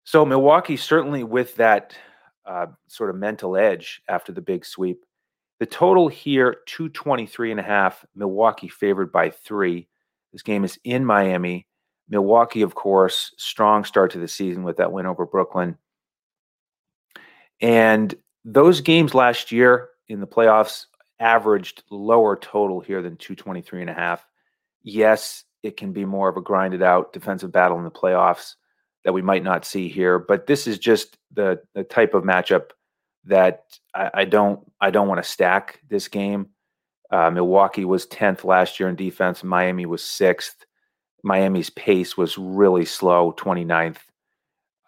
So 0.05 0.25
Milwaukee 0.25 0.75
certainly 0.75 1.23
with 1.23 1.53
that 1.57 1.95
uh, 2.47 2.65
sort 2.87 3.11
of 3.11 3.15
mental 3.15 3.55
edge 3.55 4.01
after 4.09 4.31
the 4.31 4.41
big 4.41 4.65
sweep. 4.65 5.05
The 5.59 5.65
total 5.65 6.07
here 6.07 6.57
223 6.67 7.51
and 7.51 7.59
a 7.59 7.63
half. 7.63 8.05
Milwaukee 8.15 8.67
favored 8.67 9.11
by 9.11 9.31
three. 9.31 9.87
This 10.31 10.43
game 10.43 10.63
is 10.63 10.77
in 10.83 11.03
Miami. 11.03 11.67
Milwaukee, 12.09 12.61
of 12.61 12.75
course, 12.75 13.33
strong 13.37 13.83
start 13.83 14.11
to 14.11 14.19
the 14.19 14.27
season 14.27 14.63
with 14.63 14.77
that 14.77 14.91
win 14.91 15.05
over 15.05 15.25
Brooklyn. 15.25 15.77
And 17.59 18.13
those 18.45 18.81
games 18.81 19.13
last 19.13 19.51
year 19.51 19.89
in 20.07 20.19
the 20.19 20.27
playoffs 20.27 20.85
averaged 21.19 21.83
lower 21.89 22.35
total 22.35 22.79
here 22.79 23.01
than 23.01 23.17
223 23.17 23.81
and 23.81 23.89
a 23.89 23.93
half. 23.93 24.25
Yes, 24.83 25.43
it 25.63 25.75
can 25.75 25.91
be 25.91 26.05
more 26.05 26.29
of 26.29 26.37
a 26.37 26.41
grinded 26.41 26.83
out 26.83 27.13
defensive 27.13 27.51
battle 27.51 27.77
in 27.77 27.83
the 27.83 27.91
playoffs 27.91 28.55
that 29.03 29.13
we 29.13 29.21
might 29.21 29.43
not 29.43 29.65
see 29.65 29.89
here. 29.89 30.19
But 30.19 30.47
this 30.47 30.67
is 30.67 30.77
just 30.77 31.17
the 31.33 31.61
the 31.73 31.83
type 31.83 32.13
of 32.13 32.23
matchup 32.23 32.69
that 33.27 33.65
I, 33.93 34.11
I 34.13 34.25
don't 34.25 34.59
I 34.81 34.91
don't 34.91 35.07
want 35.07 35.23
to 35.23 35.29
stack 35.29 35.81
this 35.89 36.07
game. 36.07 36.47
Uh, 37.09 37.29
Milwaukee 37.29 37.85
was 37.85 38.05
tenth 38.05 38.43
last 38.43 38.79
year 38.79 38.89
in 38.89 38.95
defense. 38.95 39.43
Miami 39.43 39.85
was 39.85 40.03
sixth. 40.03 40.65
Miami's 41.23 41.69
pace 41.69 42.17
was 42.17 42.37
really 42.37 42.85
slow, 42.85 43.33
29th. 43.33 43.97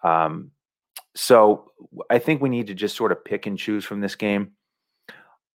Um, 0.04 0.52
so 1.16 1.72
I 2.10 2.20
think 2.20 2.42
we 2.42 2.50
need 2.50 2.68
to 2.68 2.74
just 2.74 2.96
sort 2.96 3.12
of 3.12 3.26
pick 3.26 3.46
and 3.46 3.58
choose 3.58 3.84
from 3.84 4.00
this 4.00 4.16
game 4.16 4.52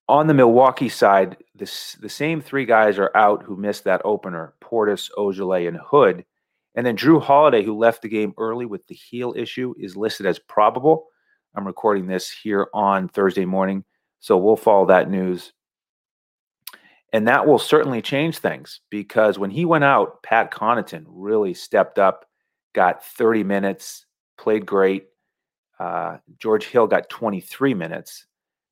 on 0.09 0.26
the 0.26 0.35
Milwaukee 0.35 0.88
side, 0.88 1.37
this, 1.55 1.95
the 1.95 2.09
same 2.09 2.41
three 2.41 2.67
guys 2.67 2.99
are 2.99 3.17
out 3.17 3.43
who 3.43 3.57
missed 3.57 3.85
that 3.85 4.03
opener 4.05 4.55
Portis, 4.61 5.11
Ojeleye, 5.17 5.69
and 5.69 5.79
Hood. 5.79 6.25
And 6.75 6.85
then 6.85 6.97
Jrue 6.97 7.23
Holiday, 7.23 7.62
who 7.62 7.79
left 7.79 8.03
the 8.03 8.09
game 8.09 8.35
early 8.37 8.67
with 8.67 8.87
the 8.87 8.95
heel 8.95 9.33
issue, 9.37 9.75
is 9.79 9.97
listed 9.97 10.26
as 10.26 10.38
probable. 10.38 11.07
I'm 11.54 11.66
recording 11.66 12.06
this 12.06 12.30
here 12.30 12.68
on 12.75 13.08
Thursday 13.08 13.44
morning, 13.44 13.84
so 14.18 14.37
we'll 14.37 14.56
follow 14.56 14.87
that 14.87 15.08
news. 15.08 15.52
And 17.12 17.28
that 17.28 17.46
will 17.46 17.61
certainly 17.61 18.02
change 18.02 18.38
things 18.38 18.80
because 18.90 19.38
when 19.38 19.50
he 19.50 19.64
went 19.64 19.84
out, 19.84 20.20
Pat 20.25 20.50
Connaughton 20.50 21.04
really 21.06 21.54
stepped 21.54 22.00
up, 22.00 22.26
got 22.73 23.04
30 23.04 23.44
minutes, 23.44 24.04
played 24.37 24.66
great. 24.66 25.06
Uh, 25.78 26.16
George 26.40 26.66
Hill 26.66 26.88
got 26.88 27.08
23 27.08 27.73
minutes. 27.75 28.26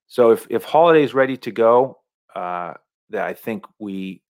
So 0.08 0.32
if 0.32 0.46
if 0.50 0.64
Holiday 0.64 1.04
is 1.04 1.14
ready 1.14 1.36
to 1.38 1.52
go, 1.52 2.00
uh, 2.34 2.74
that 3.10 3.24
I 3.24 3.34
think 3.34 3.64
we, 3.78 4.22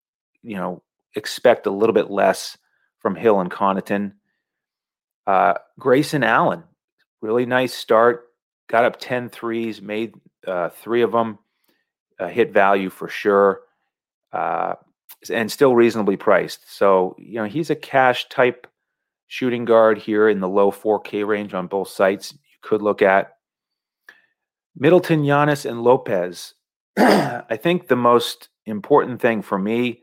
you 0.42 0.56
know, 0.56 0.82
expect 1.16 1.66
a 1.66 1.70
little 1.70 1.94
bit 1.94 2.10
less 2.10 2.58
from 2.98 3.16
Hill 3.16 3.40
and 3.40 3.50
Connaughton. 3.50 4.12
Uh, 5.26 5.54
Grayson 5.78 6.22
Allen, 6.22 6.64
really 7.22 7.46
nice 7.46 7.72
start. 7.72 8.28
Got 8.68 8.84
up 8.84 8.98
10 8.98 9.28
threes, 9.28 9.82
made 9.82 10.14
uh, 10.46 10.70
three 10.70 11.02
of 11.02 11.12
them, 11.12 11.38
uh, 12.18 12.28
hit 12.28 12.52
value 12.52 12.90
for 12.90 13.08
sure 13.08 13.62
uh, 14.32 14.74
and 15.30 15.50
still 15.50 15.74
reasonably 15.74 16.16
priced. 16.16 16.74
So, 16.74 17.14
you 17.18 17.34
know, 17.34 17.44
he's 17.44 17.70
a 17.70 17.76
cash 17.76 18.28
type 18.28 18.66
shooting 19.26 19.64
guard 19.64 19.98
here 19.98 20.28
in 20.28 20.40
the 20.40 20.48
low 20.48 20.70
4K 20.70 21.26
range 21.26 21.54
on 21.54 21.66
both 21.66 21.88
sites. 21.88 22.32
You 22.32 22.38
could 22.62 22.82
look 22.82 23.02
at 23.02 23.36
Middleton, 24.76 25.22
Giannis, 25.22 25.68
and 25.68 25.82
Lopez. 25.82 26.54
I 26.96 27.56
think 27.56 27.88
the 27.88 27.96
most 27.96 28.48
important 28.66 29.20
thing 29.20 29.42
for 29.42 29.58
me 29.58 30.02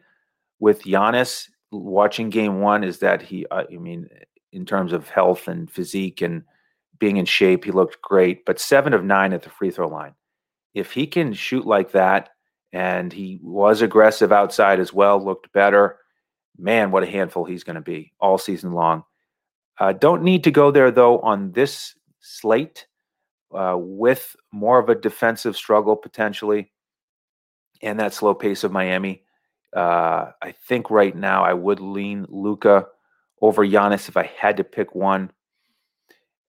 with 0.59 0.83
Giannis 0.83 1.47
watching 1.71 2.29
game 2.29 2.61
one 2.61 2.83
is 2.83 2.99
that 2.99 3.21
he, 3.21 3.45
uh, 3.51 3.63
I 3.71 3.77
mean, 3.77 4.09
in 4.51 4.65
terms 4.65 4.93
of 4.93 5.09
health 5.09 5.47
and 5.47 5.69
physique 5.69 6.21
and 6.21 6.43
being 6.99 7.17
in 7.17 7.25
shape, 7.25 7.65
he 7.65 7.71
looked 7.71 8.01
great, 8.01 8.45
but 8.45 8.59
seven 8.59 8.93
of 8.93 9.03
nine 9.03 9.33
at 9.33 9.41
the 9.41 9.49
free 9.49 9.71
throw 9.71 9.87
line. 9.87 10.13
If 10.73 10.91
he 10.91 11.07
can 11.07 11.33
shoot 11.33 11.65
like 11.65 11.91
that 11.93 12.29
and 12.73 13.11
he 13.11 13.39
was 13.41 13.81
aggressive 13.81 14.31
outside 14.31 14.79
as 14.79 14.93
well, 14.93 15.23
looked 15.23 15.51
better. 15.53 15.97
Man, 16.57 16.91
what 16.91 17.03
a 17.03 17.07
handful 17.07 17.45
he's 17.45 17.63
going 17.63 17.75
to 17.75 17.81
be 17.81 18.13
all 18.19 18.37
season 18.37 18.73
long. 18.73 19.03
Uh, 19.79 19.93
don't 19.93 20.23
need 20.23 20.43
to 20.43 20.51
go 20.51 20.71
there 20.71 20.91
though 20.91 21.19
on 21.19 21.53
this 21.53 21.95
slate 22.19 22.85
uh, 23.53 23.75
with 23.77 24.35
more 24.51 24.77
of 24.77 24.89
a 24.89 24.95
defensive 24.95 25.55
struggle 25.55 25.95
potentially 25.95 26.71
and 27.81 27.99
that 27.99 28.13
slow 28.13 28.33
pace 28.33 28.63
of 28.63 28.71
Miami. 28.71 29.23
Uh, 29.75 30.31
I 30.41 30.53
think 30.67 30.89
right 30.89 31.15
now 31.15 31.43
I 31.43 31.53
would 31.53 31.79
lean 31.79 32.25
Luka 32.29 32.87
over 33.41 33.65
Giannis 33.65 34.09
if 34.09 34.17
I 34.17 34.29
had 34.37 34.57
to 34.57 34.63
pick 34.63 34.95
one. 34.95 35.31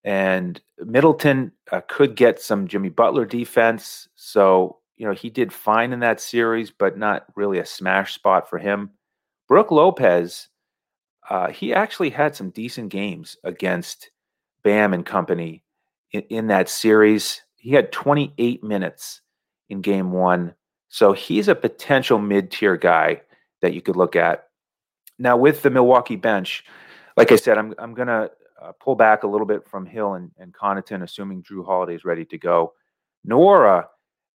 And 0.05 0.61
Middleton 0.79 1.53
uh, 1.71 1.83
could 1.89 2.17
get 2.17 2.41
some 2.41 2.69
Jimmy 2.69 2.89
Butler 2.89 3.27
defense. 3.27 4.09
So 4.17 4.81
you 5.01 5.07
know, 5.07 5.15
he 5.15 5.31
did 5.31 5.51
fine 5.51 5.95
in 5.95 6.01
that 6.01 6.21
series, 6.21 6.71
but 6.71 6.99
not 6.99 7.25
really 7.35 7.59
a 7.59 7.65
smash 7.65 8.13
spot 8.13 8.51
for 8.51 8.59
him. 8.59 8.91
Brook 9.49 9.71
Lopez, 9.71 10.49
uh, 11.31 11.49
he 11.49 11.73
actually 11.73 12.11
had 12.11 12.37
some 12.37 12.51
decent 12.51 12.91
games 12.91 13.35
against 13.43 14.11
Bam 14.63 14.93
and 14.93 15.07
company 15.07 15.65
in, 16.13 16.21
in 16.29 16.47
that 16.49 16.69
series. 16.69 17.41
He 17.57 17.71
had 17.71 17.93
28 17.93 18.63
minutes 18.63 19.23
in 19.71 19.81
game 19.81 20.13
one. 20.13 20.55
So 20.91 21.15
he's 21.15 21.49
a 21.49 21.55
potential 21.55 22.19
mid 22.19 22.51
tier 22.51 22.77
guy 22.77 23.23
that 23.63 23.73
you 23.73 23.81
could 23.81 23.97
look 23.97 24.17
at. 24.17 24.49
Now, 25.19 25.39
with 25.39 25.63
the 25.63 25.71
Milwaukee 25.71 26.17
bench, 26.17 26.63
like 27.17 27.33
I 27.33 27.37
said, 27.37 27.57
I'm, 27.57 27.75
I'm 27.79 27.95
going 27.95 28.09
to 28.09 28.31
uh, 28.63 28.73
pull 28.81 28.95
back 28.95 29.23
a 29.23 29.27
little 29.27 29.47
bit 29.47 29.67
from 29.67 29.87
Hill 29.87 30.15
and, 30.15 30.31
and 30.39 30.53
Connaughton, 30.53 31.03
assuming 31.03 31.43
Jrue 31.43 31.65
Holiday 31.65 31.95
is 31.95 32.05
ready 32.05 32.25
to 32.27 32.39
go. 32.39 32.75
Nwora 33.27 33.87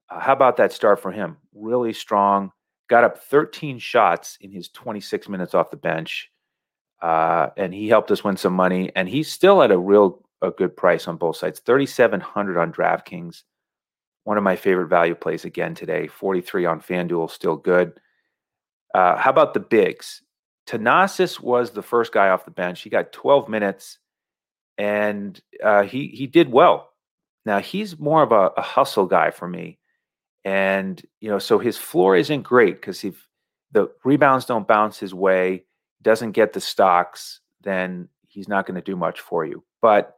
uh, 0.09 0.19
how 0.19 0.33
about 0.33 0.57
that 0.57 0.71
start 0.71 1.01
for 1.01 1.11
him? 1.11 1.37
Really 1.53 1.93
strong. 1.93 2.51
Got 2.89 3.03
up 3.03 3.17
13 3.17 3.79
shots 3.79 4.37
in 4.41 4.51
his 4.51 4.69
26 4.69 5.27
minutes 5.29 5.53
off 5.53 5.71
the 5.71 5.77
bench, 5.77 6.31
uh, 7.01 7.49
and 7.57 7.73
he 7.73 7.87
helped 7.87 8.11
us 8.11 8.23
win 8.23 8.37
some 8.37 8.53
money. 8.53 8.91
And 8.95 9.09
he's 9.09 9.31
still 9.31 9.63
at 9.63 9.71
a 9.71 9.77
real 9.77 10.21
a 10.41 10.51
good 10.51 10.75
price 10.77 11.07
on 11.07 11.17
both 11.17 11.37
sides. 11.37 11.59
3,700 11.61 12.59
on 12.59 12.71
DraftKings. 12.71 13.43
One 14.25 14.37
of 14.37 14.43
my 14.43 14.55
favorite 14.55 14.87
value 14.87 15.15
plays 15.15 15.45
again 15.45 15.73
today. 15.73 16.07
43 16.07 16.65
on 16.65 16.81
FanDuel, 16.81 17.31
still 17.31 17.55
good. 17.55 17.99
Uh, 18.93 19.17
how 19.17 19.29
about 19.29 19.53
the 19.53 19.59
bigs? 19.59 20.21
Thanasis 20.67 21.39
was 21.39 21.71
the 21.71 21.81
first 21.81 22.11
guy 22.11 22.29
off 22.29 22.45
the 22.45 22.51
bench. 22.51 22.81
He 22.81 22.89
got 22.89 23.11
12 23.11 23.49
minutes, 23.49 23.99
and 24.77 25.39
uh, 25.63 25.83
he 25.83 26.07
he 26.07 26.27
did 26.27 26.51
well. 26.51 26.91
Now 27.45 27.59
he's 27.59 27.99
more 27.99 28.23
of 28.23 28.31
a, 28.31 28.51
a 28.57 28.61
hustle 28.61 29.05
guy 29.05 29.31
for 29.31 29.47
me. 29.47 29.79
And, 30.45 31.01
you 31.21 31.29
know, 31.29 31.39
so 31.39 31.57
his 31.57 31.75
floor 31.75 32.15
isn't 32.15 32.43
great 32.43 32.79
because 32.79 33.03
if 33.03 33.27
the 33.71 33.89
rebounds 34.03 34.45
don't 34.45 34.67
bounce 34.67 34.99
his 34.99 35.13
way, 35.13 35.65
doesn't 36.03 36.33
get 36.33 36.53
the 36.53 36.61
stocks, 36.61 37.39
then 37.61 38.07
he's 38.27 38.47
not 38.47 38.67
going 38.67 38.75
to 38.75 38.81
do 38.81 38.95
much 38.95 39.19
for 39.19 39.43
you. 39.43 39.63
But, 39.81 40.15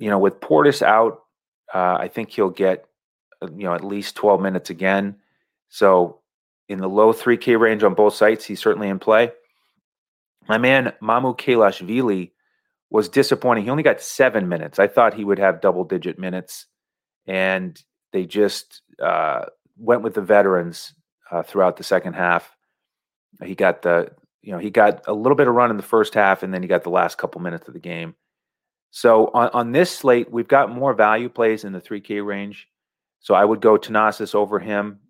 you 0.00 0.10
know, 0.10 0.18
with 0.18 0.40
Portis 0.40 0.82
out, 0.82 1.20
uh, 1.72 1.96
I 2.00 2.08
think 2.08 2.30
he'll 2.30 2.50
get, 2.50 2.86
uh, 3.40 3.48
you 3.56 3.64
know, 3.64 3.74
at 3.74 3.84
least 3.84 4.16
12 4.16 4.40
minutes 4.40 4.70
again. 4.70 5.14
So 5.68 6.20
in 6.68 6.80
the 6.80 6.88
low 6.88 7.12
3K 7.12 7.58
range 7.58 7.84
on 7.84 7.94
both 7.94 8.14
sites, 8.14 8.44
he's 8.44 8.60
certainly 8.60 8.88
in 8.88 8.98
play. 8.98 9.30
My 10.48 10.58
man, 10.58 10.92
Mamukelashvili, 11.00 12.32
was 12.90 13.08
disappointing. 13.08 13.64
He 13.64 13.70
only 13.70 13.82
got 13.82 14.00
seven 14.00 14.48
minutes. 14.48 14.78
I 14.78 14.86
thought 14.86 15.14
he 15.14 15.24
would 15.24 15.38
have 15.38 15.60
double 15.60 15.84
digit 15.84 16.18
minutes. 16.18 16.66
And 17.26 17.80
they 18.12 18.24
just 18.24 18.82
uh, 19.02 19.46
went 19.76 20.02
with 20.02 20.14
the 20.14 20.22
veterans 20.22 20.94
uh, 21.30 21.42
throughout 21.42 21.76
the 21.76 21.84
second 21.84 22.14
half. 22.14 22.56
He 23.44 23.54
got 23.54 23.82
the 23.82 24.12
you 24.42 24.52
know 24.52 24.58
he 24.58 24.70
got 24.70 25.02
a 25.06 25.12
little 25.12 25.36
bit 25.36 25.48
of 25.48 25.54
run 25.54 25.70
in 25.70 25.76
the 25.76 25.82
first 25.82 26.14
half, 26.14 26.42
and 26.42 26.54
then 26.54 26.62
he 26.62 26.68
got 26.68 26.84
the 26.84 26.90
last 26.90 27.18
couple 27.18 27.40
minutes 27.40 27.68
of 27.68 27.74
the 27.74 27.80
game. 27.80 28.14
So 28.90 29.26
on, 29.34 29.50
on 29.52 29.72
this 29.72 29.90
slate, 29.90 30.30
we've 30.30 30.48
got 30.48 30.70
more 30.70 30.94
value 30.94 31.28
plays 31.28 31.64
in 31.64 31.72
the 31.72 31.80
3K 31.80 32.24
range. 32.24 32.68
So 33.20 33.34
I 33.34 33.44
would 33.44 33.60
go 33.60 33.76
Thanasis 33.76 34.34
over 34.34 34.58
him 34.58 35.00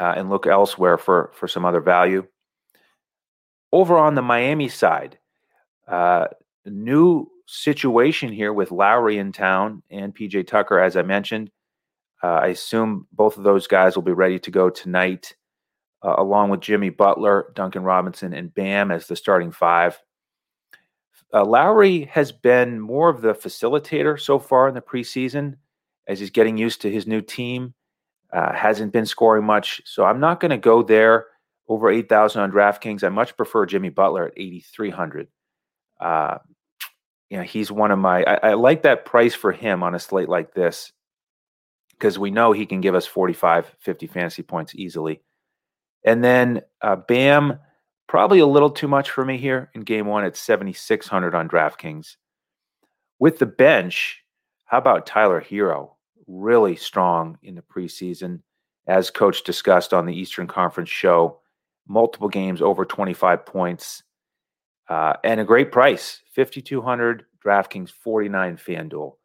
uh, 0.00 0.14
and 0.16 0.30
look 0.30 0.46
elsewhere 0.46 0.98
for 0.98 1.30
for 1.34 1.46
some 1.46 1.64
other 1.64 1.80
value. 1.80 2.26
Over 3.70 3.96
on 3.96 4.14
the 4.14 4.22
Miami 4.22 4.68
side, 4.68 5.18
uh, 5.86 6.28
new 6.70 7.26
situation 7.46 8.32
here 8.32 8.52
with 8.52 8.70
Lowry 8.70 9.18
in 9.18 9.32
town 9.32 9.82
and 9.90 10.14
PJ 10.14 10.46
Tucker, 10.46 10.78
as 10.78 10.96
I 10.96 11.02
mentioned. 11.02 11.50
Uh, 12.22 12.28
I 12.34 12.46
assume 12.48 13.06
both 13.12 13.36
of 13.36 13.42
those 13.42 13.66
guys 13.66 13.96
will 13.96 14.02
be 14.02 14.12
ready 14.12 14.38
to 14.38 14.50
go 14.50 14.70
tonight, 14.70 15.34
uh, 16.02 16.14
along 16.18 16.50
with 16.50 16.60
Jimmy 16.60 16.90
Butler, 16.90 17.52
Duncan 17.54 17.82
Robinson, 17.82 18.32
and 18.32 18.54
Bam 18.54 18.90
as 18.90 19.06
the 19.06 19.16
starting 19.16 19.50
five. 19.50 20.00
Uh, 21.34 21.44
Lowry 21.44 22.04
has 22.04 22.30
been 22.30 22.78
more 22.78 23.08
of 23.08 23.22
the 23.22 23.34
facilitator 23.34 24.20
so 24.20 24.38
far 24.38 24.68
in 24.68 24.74
the 24.74 24.82
preseason 24.82 25.56
as 26.06 26.20
he's 26.20 26.30
getting 26.30 26.58
used 26.58 26.82
to 26.82 26.90
his 26.90 27.06
new 27.06 27.20
team. 27.20 27.74
Uh, 28.32 28.52
hasn't 28.54 28.92
been 28.92 29.06
scoring 29.06 29.44
much, 29.44 29.82
so 29.84 30.04
I'm 30.04 30.20
not 30.20 30.40
going 30.40 30.50
to 30.50 30.58
go 30.58 30.82
there 30.82 31.26
over 31.68 31.90
8,000 31.90 32.40
on 32.40 32.52
DraftKings. 32.52 33.04
I 33.04 33.08
much 33.08 33.36
prefer 33.36 33.66
Jimmy 33.66 33.90
Butler 33.90 34.28
at 34.28 34.34
8,300. 34.36 35.28
Uh, 36.02 36.38
you 37.30 37.38
know, 37.38 37.44
he's 37.44 37.72
one 37.72 37.90
of 37.90 37.98
my. 37.98 38.22
I, 38.24 38.50
I 38.50 38.54
like 38.54 38.82
that 38.82 39.06
price 39.06 39.34
for 39.34 39.52
him 39.52 39.82
on 39.82 39.94
a 39.94 39.98
slate 39.98 40.28
like 40.28 40.52
this 40.52 40.92
because 41.92 42.18
we 42.18 42.30
know 42.30 42.52
he 42.52 42.66
can 42.66 42.80
give 42.80 42.94
us 42.94 43.06
45, 43.06 43.76
50 43.78 44.06
fantasy 44.08 44.42
points 44.42 44.74
easily. 44.74 45.22
And 46.04 46.22
then 46.22 46.62
uh, 46.82 46.96
Bam, 46.96 47.60
probably 48.08 48.40
a 48.40 48.46
little 48.46 48.70
too 48.70 48.88
much 48.88 49.10
for 49.10 49.24
me 49.24 49.38
here 49.38 49.70
in 49.74 49.82
game 49.82 50.06
one 50.06 50.24
at 50.24 50.36
7,600 50.36 51.34
on 51.34 51.48
DraftKings. 51.48 52.16
With 53.20 53.38
the 53.38 53.46
bench, 53.46 54.24
how 54.64 54.78
about 54.78 55.06
Tyler 55.06 55.40
Herro? 55.40 55.92
Really 56.26 56.74
strong 56.74 57.38
in 57.42 57.54
the 57.54 57.62
preseason, 57.62 58.40
as 58.88 59.10
coach 59.10 59.44
discussed 59.44 59.94
on 59.94 60.06
the 60.06 60.14
Eastern 60.14 60.48
Conference 60.48 60.90
show. 60.90 61.38
Multiple 61.86 62.28
games 62.28 62.60
over 62.60 62.84
25 62.84 63.46
points 63.46 64.02
uh, 64.92 65.14
and 65.24 65.40
a 65.40 65.44
great 65.44 65.72
price 65.72 66.20
5,200 66.34 67.24
DraftKings, 67.44 67.90
49 67.90 68.56
FanDuel. 68.56 69.16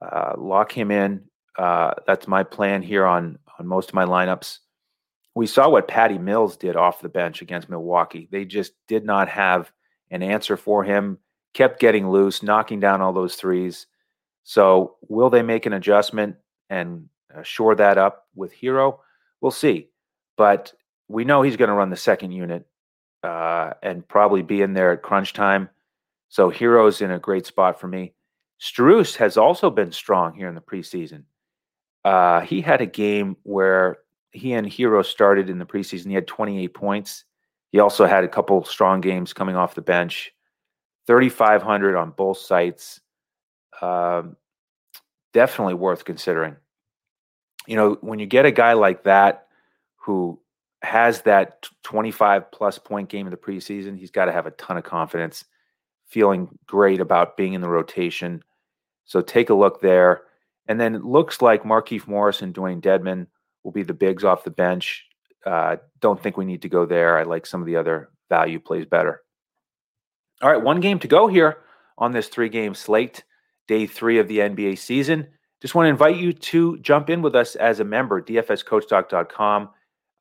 Uh, 0.00 0.34
lock 0.36 0.70
him 0.72 0.90
in 0.90 1.24
uh, 1.56 1.92
that's 2.06 2.26
my 2.26 2.42
plan 2.42 2.82
here 2.82 3.06
on 3.06 3.38
on 3.58 3.66
most 3.66 3.90
of 3.90 3.94
my 3.94 4.04
lineups. 4.04 4.58
We 5.34 5.46
saw 5.46 5.68
what 5.68 5.88
Patty 5.88 6.18
Mills 6.18 6.56
did 6.56 6.76
off 6.76 7.00
the 7.00 7.08
bench 7.08 7.42
against 7.42 7.68
Milwaukee. 7.68 8.28
They 8.30 8.44
just 8.44 8.72
did 8.88 9.04
not 9.04 9.28
have 9.28 9.70
an 10.10 10.22
answer 10.22 10.56
for 10.56 10.84
him. 10.84 11.18
Kept 11.54 11.80
getting 11.80 12.08
loose, 12.08 12.42
knocking 12.42 12.80
down 12.80 13.00
all 13.00 13.12
those 13.12 13.36
threes. 13.36 13.86
So, 14.42 14.96
will 15.08 15.30
they 15.30 15.42
make 15.42 15.66
an 15.66 15.72
adjustment 15.72 16.36
and 16.68 17.08
uh, 17.34 17.42
shore 17.42 17.74
that 17.76 17.98
up 17.98 18.26
with 18.34 18.52
Herro? 18.52 18.98
We'll 19.40 19.52
see. 19.52 19.88
But 20.36 20.72
we 21.08 21.24
know 21.24 21.42
he's 21.42 21.56
going 21.56 21.68
to 21.68 21.74
run 21.74 21.90
the 21.90 21.96
second 21.96 22.32
unit 22.32 22.66
uh, 23.24 23.72
and 23.82 24.06
probably 24.06 24.42
be 24.42 24.62
in 24.62 24.74
there 24.74 24.92
at 24.92 25.02
crunch 25.02 25.32
time. 25.32 25.70
So 26.28 26.50
Herro's 26.50 27.00
in 27.00 27.10
a 27.10 27.18
great 27.18 27.46
spot 27.46 27.80
for 27.80 27.88
me. 27.88 28.12
Strus 28.60 29.16
has 29.16 29.36
also 29.36 29.70
been 29.70 29.92
strong 29.92 30.34
here 30.34 30.48
in 30.48 30.54
the 30.54 30.60
preseason. 30.60 31.24
Uh, 32.04 32.40
he 32.42 32.60
had 32.60 32.80
a 32.80 32.86
game 32.86 33.36
where 33.42 33.98
he 34.30 34.52
and 34.52 34.70
Herro 34.70 35.02
started 35.04 35.48
in 35.48 35.58
the 35.58 35.64
preseason. 35.64 36.08
He 36.08 36.14
had 36.14 36.26
28 36.26 36.74
points. 36.74 37.24
He 37.72 37.78
also 37.78 38.04
had 38.04 38.24
a 38.24 38.28
couple 38.28 38.62
strong 38.64 39.00
games 39.00 39.32
coming 39.32 39.56
off 39.56 39.74
the 39.74 39.82
bench. 39.82 40.32
3,500 41.06 41.96
on 41.96 42.10
both 42.10 42.38
sites. 42.38 43.00
Um, 43.80 44.36
definitely 45.32 45.74
worth 45.74 46.04
considering. 46.04 46.56
You 47.66 47.76
know, 47.76 47.98
when 48.00 48.18
you 48.18 48.26
get 48.26 48.44
a 48.44 48.52
guy 48.52 48.74
like 48.74 49.04
that 49.04 49.46
who 49.96 50.40
has 50.84 51.22
that 51.22 51.68
25 51.82 52.50
plus 52.50 52.78
point 52.78 53.08
game 53.08 53.26
in 53.26 53.30
the 53.30 53.36
preseason, 53.36 53.98
he's 53.98 54.10
got 54.10 54.26
to 54.26 54.32
have 54.32 54.46
a 54.46 54.52
ton 54.52 54.76
of 54.76 54.84
confidence, 54.84 55.44
feeling 56.06 56.48
great 56.66 57.00
about 57.00 57.36
being 57.36 57.54
in 57.54 57.60
the 57.60 57.68
rotation. 57.68 58.42
So 59.04 59.20
take 59.20 59.50
a 59.50 59.54
look 59.54 59.80
there. 59.80 60.22
And 60.66 60.80
then 60.80 60.94
it 60.94 61.04
looks 61.04 61.42
like 61.42 61.62
Markieff 61.64 62.06
Morris 62.06 62.42
and 62.42 62.54
Dewayne 62.54 62.80
Dedmon 62.80 63.26
will 63.62 63.72
be 63.72 63.82
the 63.82 63.94
bigs 63.94 64.24
off 64.24 64.44
the 64.44 64.50
bench. 64.50 65.06
Uh, 65.44 65.76
don't 66.00 66.22
think 66.22 66.36
we 66.36 66.44
need 66.44 66.62
to 66.62 66.68
go 66.68 66.86
there. 66.86 67.18
I 67.18 67.24
like 67.24 67.44
some 67.44 67.60
of 67.60 67.66
the 67.66 67.76
other 67.76 68.10
value 68.30 68.58
plays 68.58 68.86
better. 68.86 69.22
All 70.42 70.50
right, 70.50 70.62
one 70.62 70.80
game 70.80 70.98
to 71.00 71.08
go 71.08 71.26
here 71.26 71.58
on 71.98 72.12
this 72.12 72.28
three 72.28 72.48
game 72.48 72.74
slate, 72.74 73.24
day 73.68 73.86
three 73.86 74.18
of 74.18 74.28
the 74.28 74.38
NBA 74.38 74.78
season. 74.78 75.28
Just 75.60 75.74
want 75.74 75.86
to 75.86 75.90
invite 75.90 76.16
you 76.16 76.32
to 76.32 76.78
jump 76.78 77.08
in 77.08 77.22
with 77.22 77.34
us 77.34 77.56
as 77.56 77.80
a 77.80 77.84
member, 77.84 78.20
dfscoachtalk.com. 78.20 79.70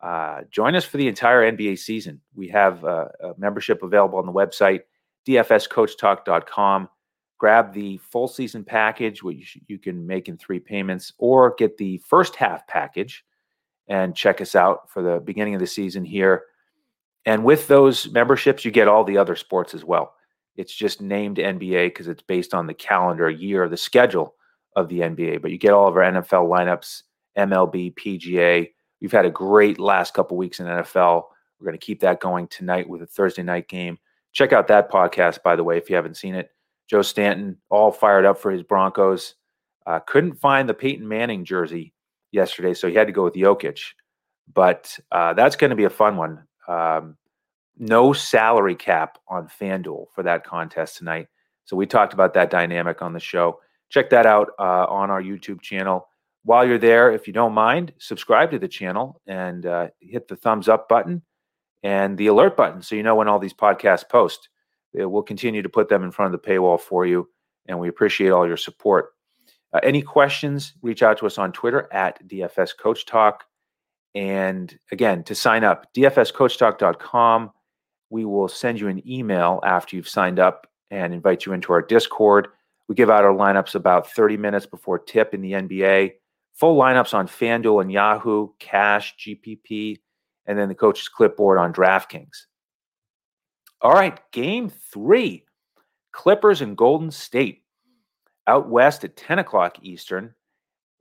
Uh, 0.03 0.41
join 0.51 0.75
us 0.75 0.83
for 0.83 0.97
the 0.97 1.07
entire 1.07 1.49
NBA 1.49 1.79
season. 1.79 2.19
We 2.35 2.49
have 2.49 2.83
uh, 2.83 3.07
a 3.21 3.33
membership 3.37 3.83
available 3.83 4.19
on 4.19 4.25
the 4.25 4.33
website, 4.33 4.81
dfscoachtalk.com. 5.25 6.89
Grab 7.37 7.73
the 7.73 7.97
full 7.97 8.27
season 8.27 8.65
package, 8.65 9.23
which 9.23 9.57
you 9.67 9.79
can 9.79 10.05
make 10.05 10.27
in 10.27 10.37
three 10.37 10.59
payments, 10.59 11.13
or 11.17 11.55
get 11.57 11.77
the 11.77 11.99
first 11.99 12.35
half 12.35 12.67
package 12.67 13.23
and 13.87 14.13
check 14.13 14.41
us 14.41 14.55
out 14.55 14.89
for 14.89 15.01
the 15.01 15.21
beginning 15.21 15.53
of 15.53 15.61
the 15.61 15.67
season 15.67 16.03
here. 16.03 16.43
And 17.25 17.45
with 17.45 17.69
those 17.69 18.09
memberships, 18.11 18.65
you 18.65 18.71
get 18.71 18.89
all 18.89 19.05
the 19.05 19.17
other 19.17 19.37
sports 19.37 19.73
as 19.73 19.85
well. 19.85 20.15
It's 20.57 20.75
just 20.75 21.01
named 21.01 21.37
NBA 21.37 21.87
because 21.87 22.09
it's 22.09 22.21
based 22.21 22.53
on 22.53 22.67
the 22.67 22.73
calendar 22.73 23.29
year, 23.29 23.69
the 23.69 23.77
schedule 23.77 24.35
of 24.75 24.89
the 24.89 24.99
NBA. 24.99 25.41
But 25.41 25.51
you 25.51 25.57
get 25.57 25.71
all 25.71 25.87
of 25.87 25.95
our 25.95 26.03
NFL 26.03 26.49
lineups, 26.49 27.03
MLB, 27.37 27.93
PGA. 27.95 28.69
We've 29.03 29.11
had 29.11 29.25
a 29.25 29.29
great 29.29 29.81
last 29.81 30.13
couple 30.13 30.37
weeks 30.37 30.61
in 30.61 30.65
NFL. 30.65 31.25
We're 31.59 31.65
going 31.65 31.77
to 31.77 31.85
keep 31.85 31.99
that 31.99 32.21
going 32.21 32.47
tonight 32.47 32.87
with 32.87 33.01
a 33.01 33.05
Thursday 33.05 33.43
night 33.43 33.67
game. 33.67 33.97
Check 34.31 34.53
out 34.53 34.69
that 34.69 34.89
podcast, 34.89 35.43
by 35.43 35.57
the 35.57 35.63
way, 35.63 35.77
if 35.77 35.89
you 35.89 35.97
haven't 35.97 36.15
seen 36.15 36.35
it. 36.35 36.51
Joe 36.89 37.01
Stanton, 37.01 37.57
all 37.69 37.91
fired 37.91 38.23
up 38.23 38.39
for 38.39 38.49
his 38.49 38.63
Broncos. 38.63 39.35
Uh, 39.85 39.99
couldn't 39.99 40.35
find 40.35 40.69
the 40.69 40.73
Peyton 40.73 41.05
Manning 41.05 41.43
jersey 41.43 41.93
yesterday, 42.31 42.73
so 42.73 42.87
he 42.87 42.93
had 42.93 43.07
to 43.07 43.13
go 43.13 43.25
with 43.25 43.33
Jokic. 43.33 43.81
But 44.53 44.97
uh, 45.11 45.33
that's 45.33 45.57
going 45.57 45.71
to 45.71 45.75
be 45.75 45.83
a 45.83 45.89
fun 45.89 46.15
one. 46.15 46.47
Um, 46.69 47.17
no 47.77 48.13
salary 48.13 48.75
cap 48.75 49.17
on 49.27 49.49
FanDuel 49.49 50.05
for 50.15 50.23
that 50.23 50.45
contest 50.45 50.97
tonight. 50.97 51.27
So 51.65 51.75
we 51.75 51.85
talked 51.87 52.13
about 52.13 52.33
that 52.35 52.49
dynamic 52.49 53.01
on 53.01 53.11
the 53.11 53.19
show. 53.19 53.59
Check 53.89 54.09
that 54.11 54.25
out 54.25 54.51
uh, 54.59 54.85
on 54.87 55.11
our 55.11 55.21
YouTube 55.21 55.61
channel. 55.61 56.07
While 56.45 56.67
you're 56.67 56.77
there, 56.77 57.11
if 57.11 57.27
you 57.27 57.33
don't 57.33 57.53
mind, 57.53 57.93
subscribe 57.99 58.51
to 58.51 58.59
the 58.59 58.67
channel 58.67 59.21
and 59.27 59.65
uh, 59.65 59.87
hit 59.99 60.27
the 60.27 60.35
thumbs 60.35 60.67
up 60.67 60.89
button 60.89 61.21
and 61.83 62.17
the 62.17 62.27
alert 62.27 62.57
button 62.57 62.81
so 62.81 62.95
you 62.95 63.03
know 63.03 63.15
when 63.15 63.27
all 63.27 63.39
these 63.39 63.53
podcasts 63.53 64.07
post. 64.07 64.49
We'll 64.93 65.23
continue 65.23 65.61
to 65.61 65.69
put 65.69 65.89
them 65.89 66.03
in 66.03 66.11
front 66.11 66.33
of 66.33 66.41
the 66.41 66.47
paywall 66.47 66.79
for 66.79 67.05
you, 67.05 67.29
and 67.67 67.79
we 67.79 67.87
appreciate 67.89 68.29
all 68.29 68.47
your 68.47 68.57
support. 68.57 69.13
Uh, 69.73 69.79
any 69.81 70.01
questions, 70.01 70.73
reach 70.83 71.01
out 71.01 71.17
to 71.17 71.25
us 71.25 71.39
on 71.39 71.51
Twitter 71.51 71.91
at 71.91 72.25
DFS 72.27 72.77
Coach 72.77 73.05
Talk. 73.05 73.45
And 74.13 74.77
again, 74.91 75.23
to 75.23 75.33
sign 75.33 75.63
up, 75.63 75.91
dfscoachtalk.com. 75.95 77.51
We 78.11 78.25
will 78.25 78.47
send 78.47 78.79
you 78.79 78.87
an 78.87 79.01
email 79.09 79.59
after 79.65 79.95
you've 79.95 80.07
signed 80.07 80.39
up 80.39 80.67
and 80.91 81.13
invite 81.13 81.47
you 81.47 81.53
into 81.53 81.73
our 81.73 81.81
Discord. 81.81 82.49
We 82.87 82.93
give 82.93 83.09
out 83.09 83.23
our 83.23 83.33
lineups 83.33 83.73
about 83.73 84.11
30 84.11 84.37
minutes 84.37 84.67
before 84.67 84.99
tip 84.99 85.33
in 85.33 85.41
the 85.41 85.53
NBA. 85.53 86.13
Full 86.55 86.77
lineups 86.77 87.13
on 87.13 87.27
FanDuel 87.27 87.81
and 87.81 87.91
Yahoo, 87.91 88.49
Cash, 88.59 89.15
GPP, 89.17 89.99
and 90.45 90.57
then 90.57 90.69
the 90.69 90.75
coach's 90.75 91.07
clipboard 91.07 91.57
on 91.57 91.73
DraftKings. 91.73 92.45
All 93.81 93.93
right, 93.93 94.19
game 94.31 94.69
three 94.69 95.45
Clippers 96.13 96.61
and 96.61 96.77
Golden 96.77 97.11
State 97.11 97.63
out 98.47 98.69
west 98.69 99.03
at 99.03 99.17
10 99.17 99.39
o'clock 99.39 99.77
Eastern. 99.81 100.33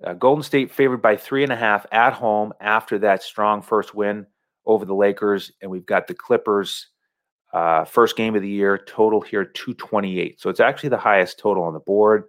Uh, 0.03 0.15
Golden 0.15 0.43
State 0.43 0.73
favored 0.73 1.03
by 1.03 1.17
three 1.17 1.45
and 1.45 1.53
a 1.53 1.57
half 1.57 1.87
at 1.93 2.13
home 2.13 2.53
after 2.61 2.99
that 2.99 3.23
strong 3.23 3.63
first 3.63 3.95
win 3.95 4.27
over 4.67 4.85
the 4.85 4.95
Lakers. 4.95 5.53
And 5.61 5.71
we've 5.71 5.87
got 5.87 6.09
the 6.09 6.15
Clippers 6.15 6.89
uh, 7.53 7.85
first 7.85 8.17
game 8.17 8.35
of 8.35 8.43
the 8.43 8.49
year 8.49 8.79
total 8.79 9.21
here 9.21 9.45
228. 9.45 10.41
So 10.41 10.51
it's 10.51 10.61
actually 10.61 10.89
the 10.89 10.99
highest 10.99 11.39
total 11.39 11.65
on 11.65 11.75
the 11.75 11.81
board. 11.81 12.25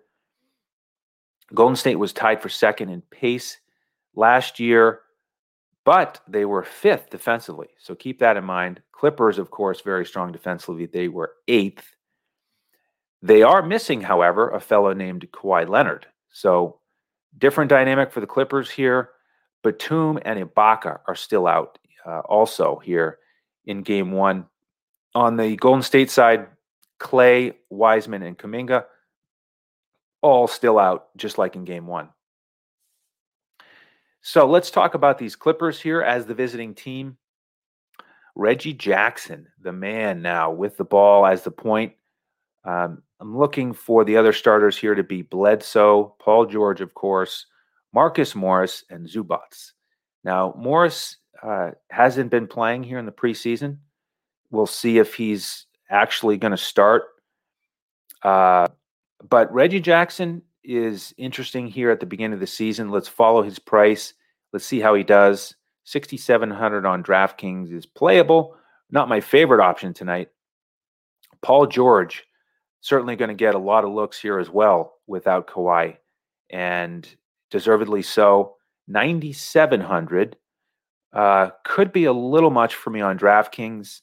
Golden 1.54 1.76
State 1.76 1.98
was 1.98 2.14
tied 2.14 2.42
for 2.42 2.50
second 2.50 2.90
in 2.90 3.02
pace 3.02 3.60
last 4.16 4.60
year 4.60 5.02
but 5.86 6.22
they 6.28 6.46
were 6.46 6.64
fifth 6.64 7.10
defensively. 7.10 7.70
So 7.78 7.96
keep 7.96 8.20
that 8.20 8.38
in 8.38 8.44
mind. 8.44 8.82
Clippers, 8.92 9.38
of 9.38 9.52
course, 9.52 9.82
very 9.82 10.06
strong 10.06 10.32
defensively. 10.32 10.86
They 10.86 11.08
were 11.08 11.34
eighth. 11.48 11.96
They 13.22 13.44
are 13.44 13.62
missing, 13.62 14.02
however, 14.02 14.50
a 14.50 14.60
fellow 14.60 14.94
named 14.94 15.28
Kawhi 15.32 15.68
Leonard. 15.68 16.08
So 16.32 16.80
different 17.38 17.70
dynamic 17.70 18.12
for 18.12 18.22
the 18.22 18.28
Clippers 18.28 18.70
here. 18.70 19.10
Batum 19.62 20.20
and 20.24 20.44
Ibaka 20.44 21.00
are 21.08 21.16
still 21.16 21.48
out 21.48 21.80
uh, 22.06 22.20
also 22.22 22.80
here 22.84 23.20
in 23.66 23.82
game 23.82 24.12
one. 24.12 24.46
On 25.16 25.38
the 25.38 25.56
Golden 25.58 25.84
State 25.84 26.12
side, 26.12 26.48
Clay, 27.00 27.54
Wiseman, 27.70 28.24
and 28.24 28.38
Kuminga 28.38 28.86
all 30.24 30.48
still 30.48 30.80
out, 30.80 31.16
just 31.18 31.38
like 31.38 31.56
in 31.56 31.66
game 31.66 31.86
one. 31.86 32.10
So 34.22 34.48
let's 34.48 34.72
talk 34.72 34.96
about 34.96 35.18
these 35.18 35.36
Clippers 35.36 35.80
here 35.80 36.02
as 36.02 36.26
the 36.26 36.34
visiting 36.34 36.74
team. 36.74 37.18
Reggie 38.36 38.74
Jackson, 38.74 39.48
the 39.62 39.74
man 39.74 40.22
now 40.22 40.50
with 40.50 40.78
the 40.78 40.86
ball 40.86 41.26
as 41.26 41.44
the 41.44 41.52
point. 41.52 41.94
Um, 42.64 43.04
I'm 43.20 43.38
looking 43.38 43.74
for 43.74 44.06
the 44.06 44.18
other 44.18 44.34
starters 44.34 44.78
here 44.78 44.96
to 44.96 45.04
be 45.04 45.22
Bledsoe, 45.22 46.16
Paul 46.20 46.46
George, 46.46 46.82
of 46.82 46.94
course, 46.94 47.46
Marcus 47.94 48.34
Morris, 48.34 48.86
and 48.90 49.08
Zubac. 49.08 49.72
Now, 50.24 50.56
Morris 50.58 51.18
uh, 51.44 51.72
hasn't 51.92 52.32
been 52.32 52.48
playing 52.48 52.84
here 52.84 52.98
in 52.98 53.06
the 53.06 53.12
preseason. 53.12 53.78
We'll 54.52 54.66
see 54.66 54.98
if 54.98 55.14
he's 55.14 55.66
actually 55.90 56.38
going 56.38 56.52
to 56.52 56.58
start. 56.58 57.04
Uh, 58.24 58.68
but 59.30 59.52
Reggie 59.54 59.80
Jackson 59.80 60.42
is 60.64 61.14
interesting 61.18 61.68
here 61.68 61.92
at 61.92 62.00
the 62.00 62.06
beginning 62.06 62.34
of 62.34 62.40
the 62.40 62.48
season. 62.48 62.90
Let's 62.90 63.08
follow 63.08 63.42
his 63.42 63.60
price. 63.60 64.14
Let's 64.52 64.66
see 64.66 64.80
how 64.80 64.94
he 64.94 65.04
does. 65.04 65.56
6,700 65.86 66.86
on 66.86 67.04
DraftKings 67.04 67.72
is 67.72 67.86
playable. 67.86 68.56
Not 68.90 69.10
my 69.10 69.20
favorite 69.20 69.62
option 69.62 69.94
tonight. 69.94 70.30
Paul 71.42 71.68
George, 71.68 72.24
certainly 72.82 73.16
going 73.16 73.30
to 73.30 73.36
get 73.36 73.56
a 73.56 73.60
lot 73.60 73.84
of 73.84 73.92
looks 73.92 74.20
here 74.20 74.40
as 74.40 74.50
well 74.50 74.96
without 75.08 75.48
Kawhi, 75.48 75.98
and 76.50 77.08
deservedly 77.52 78.02
so. 78.02 78.56
9,700 78.88 80.36
uh, 81.14 81.50
could 81.64 81.92
be 81.92 82.06
a 82.06 82.14
little 82.14 82.50
much 82.50 82.76
for 82.76 82.90
me 82.90 83.02
on 83.02 83.18
DraftKings. 83.18 84.02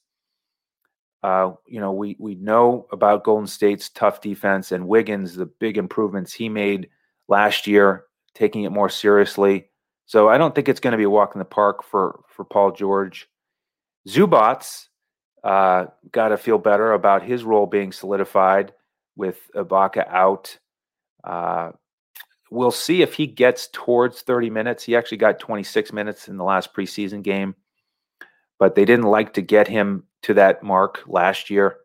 Uh, 1.22 1.52
you 1.66 1.80
know, 1.80 1.92
we 1.92 2.16
we 2.18 2.34
know 2.36 2.86
about 2.92 3.24
Golden 3.24 3.46
State's 3.46 3.90
tough 3.90 4.20
defense 4.20 4.72
and 4.72 4.88
Wiggins, 4.88 5.36
the 5.36 5.46
big 5.46 5.76
improvements 5.76 6.32
he 6.32 6.48
made 6.48 6.88
last 7.28 7.66
year, 7.66 8.04
taking 8.34 8.64
it 8.64 8.72
more 8.72 8.88
seriously. 8.88 9.70
So 10.06 10.28
I 10.28 10.38
don't 10.38 10.54
think 10.54 10.68
it's 10.68 10.80
going 10.80 10.92
to 10.92 10.98
be 10.98 11.04
a 11.04 11.10
walk 11.10 11.34
in 11.34 11.38
the 11.38 11.44
park 11.44 11.84
for 11.84 12.20
for 12.28 12.44
Paul 12.44 12.72
George. 12.72 13.28
Zubac 14.08 14.86
uh, 15.44 15.86
got 16.10 16.28
to 16.28 16.38
feel 16.38 16.58
better 16.58 16.92
about 16.92 17.22
his 17.22 17.44
role 17.44 17.66
being 17.66 17.92
solidified 17.92 18.72
with 19.16 19.38
Ibaka 19.54 20.08
out. 20.08 20.58
Uh, 21.22 21.72
we'll 22.50 22.70
see 22.70 23.02
if 23.02 23.14
he 23.14 23.26
gets 23.26 23.68
towards 23.72 24.22
30 24.22 24.50
minutes. 24.50 24.84
He 24.84 24.96
actually 24.96 25.18
got 25.18 25.38
26 25.38 25.92
minutes 25.92 26.28
in 26.28 26.36
the 26.36 26.44
last 26.44 26.74
preseason 26.74 27.22
game, 27.22 27.54
but 28.58 28.74
they 28.74 28.84
didn't 28.84 29.06
like 29.06 29.34
to 29.34 29.42
get 29.42 29.68
him 29.68 30.04
to 30.22 30.34
that 30.34 30.62
mark 30.62 31.02
last 31.06 31.50
year. 31.50 31.78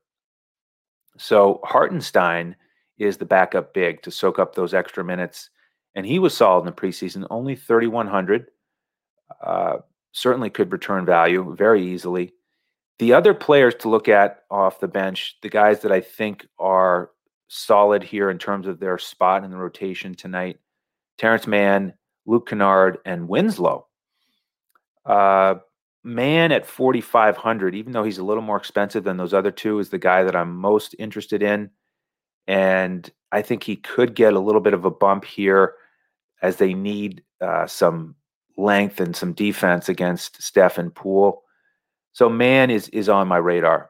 So 1.18 1.62
Hartenstein 1.64 2.56
is 2.98 3.18
the 3.18 3.26
backup 3.26 3.74
big 3.74 4.02
to 4.04 4.12
soak 4.12 4.40
up 4.40 4.56
those 4.56 4.74
extra 4.74 5.04
minutes. 5.04 5.50
And 5.96 6.06
he 6.06 6.20
was 6.20 6.36
solid 6.36 6.62
in 6.62 6.66
the 6.66 6.72
preseason, 6.72 7.26
only 7.30 7.56
3,100. 7.56 8.48
Uh, 9.42 9.78
certainly 10.12 10.50
could 10.50 10.72
return 10.72 11.06
value 11.06 11.56
very 11.56 11.86
easily. 11.86 12.34
The 13.00 13.14
other 13.14 13.34
players 13.34 13.76
to 13.76 13.90
look 13.90 14.08
at 14.08 14.44
off 14.50 14.80
the 14.80 14.88
bench, 14.88 15.38
the 15.42 15.50
guys 15.50 15.82
that 15.82 15.92
I 15.92 16.02
think 16.02 16.48
are 16.60 17.12
solid 17.48 18.04
here 18.04 18.30
in 18.30 18.38
terms 18.38 18.68
of 18.68 18.80
their 18.80 18.98
spot 18.98 19.44
in 19.44 19.52
the 19.52 19.58
rotation 19.58 20.16
tonight 20.16 20.60
Terrence 21.18 21.48
Mann, 21.48 21.94
Luke 22.26 22.50
Kennard, 22.50 22.98
and 23.06 23.30
Winslow. 23.30 23.88
Uh, 25.06 25.56
Mann 26.06 26.52
at 26.52 26.68
4,500, 26.68 27.74
even 27.74 27.92
though 27.92 28.04
he's 28.04 28.20
a 28.20 28.24
little 28.24 28.44
more 28.44 28.58
expensive 28.58 29.04
than 29.04 29.18
those 29.18 29.34
other 29.34 29.50
two, 29.50 29.80
is 29.80 29.90
the 29.90 29.98
guy 29.98 30.24
that 30.24 30.36
I'm 30.36 30.56
most 30.56 30.96
interested 31.00 31.42
in. 31.42 31.72
And 32.48 33.10
I 33.32 33.42
think 33.42 33.64
he 33.64 33.76
could 33.76 34.14
get 34.14 34.34
a 34.34 34.40
little 34.40 34.62
bit 34.62 34.76
of 34.76 34.86
a 34.86 34.92
bump 34.92 35.26
here 35.26 35.74
as 36.44 36.58
they 36.58 36.76
need 36.76 37.24
uh, 37.42 37.66
some 37.66 38.16
length 38.56 39.00
and 39.00 39.16
some 39.16 39.34
defense 39.34 39.90
against 39.90 40.42
Steph 40.44 40.78
and 40.78 40.94
Poole. 40.94 41.44
So 42.14 42.30
Mann 42.30 42.70
is 42.70 42.88
is 42.90 43.10
on 43.10 43.28
my 43.28 43.38
radar. 43.38 43.90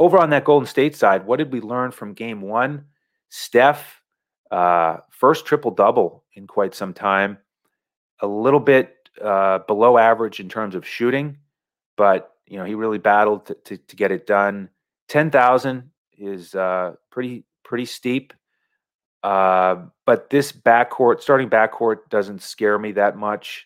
Over 0.00 0.18
on 0.18 0.30
that 0.30 0.44
Golden 0.44 0.66
State 0.66 0.96
side, 0.96 1.24
what 1.24 1.36
did 1.36 1.52
we 1.52 1.60
learn 1.60 1.92
from 1.92 2.14
game 2.14 2.40
one? 2.40 2.86
Steph, 3.28 4.02
uh, 4.50 4.96
first 5.08 5.46
triple 5.46 5.70
double 5.70 6.24
in 6.34 6.48
quite 6.48 6.74
some 6.74 6.92
time, 6.92 7.38
a 8.20 8.26
little 8.26 8.58
bit 8.58 9.03
uh, 9.22 9.58
below 9.60 9.98
average 9.98 10.40
in 10.40 10.48
terms 10.48 10.74
of 10.74 10.86
shooting, 10.86 11.38
but 11.96 12.34
you 12.46 12.58
know 12.58 12.64
he 12.64 12.74
really 12.74 12.98
battled 12.98 13.46
to, 13.46 13.54
to, 13.54 13.76
to 13.76 13.96
get 13.96 14.10
it 14.10 14.26
done. 14.26 14.68
Ten 15.08 15.30
thousand 15.30 15.90
is 16.18 16.54
uh, 16.54 16.94
pretty 17.10 17.44
pretty 17.64 17.84
steep, 17.84 18.32
uh, 19.22 19.76
but 20.04 20.30
this 20.30 20.52
backcourt, 20.52 21.20
starting 21.20 21.48
backcourt, 21.48 22.08
doesn't 22.10 22.42
scare 22.42 22.78
me 22.78 22.92
that 22.92 23.16
much 23.16 23.64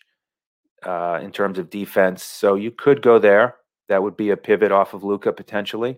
uh, 0.83 1.19
in 1.21 1.31
terms 1.31 1.59
of 1.59 1.69
defense. 1.69 2.23
So 2.23 2.55
you 2.55 2.71
could 2.71 3.01
go 3.01 3.19
there. 3.19 3.55
That 3.89 4.03
would 4.03 4.15
be 4.15 4.29
a 4.29 4.37
pivot 4.37 4.71
off 4.71 4.93
of 4.93 5.03
Luka 5.03 5.33
potentially. 5.33 5.97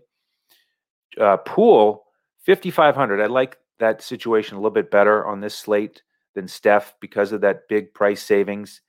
Uh, 1.20 1.38
Poole, 1.38 2.06
5,500. 2.46 3.22
I 3.22 3.26
like 3.28 3.58
that 3.80 4.02
situation 4.02 4.56
a 4.56 4.60
little 4.60 4.72
bit 4.72 4.90
better 4.90 5.26
on 5.26 5.42
this 5.42 5.56
slate 5.56 6.02
than 6.34 6.48
Steph 6.48 6.96
because 7.00 7.32
of 7.32 7.42
that 7.42 7.68
big 7.68 7.94
price 7.94 8.24
savings. 8.24 8.82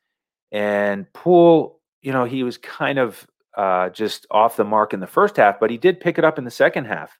And 0.53 1.11
Poole, 1.13 1.79
you 2.03 2.13
know, 2.13 2.25
he 2.25 2.43
was 2.43 2.57
kind 2.57 2.99
of 2.99 3.27
uh, 3.57 3.89
just 3.89 4.27
off 4.31 4.55
the 4.55 4.63
mark 4.63 4.93
in 4.93 4.99
the 4.99 5.07
first 5.07 5.35
half, 5.35 5.59
but 5.59 5.71
he 5.71 5.77
did 5.77 5.99
pick 5.99 6.17
it 6.19 6.23
up 6.23 6.37
in 6.37 6.45
the 6.45 6.51
second 6.51 6.85
half. 6.85 7.17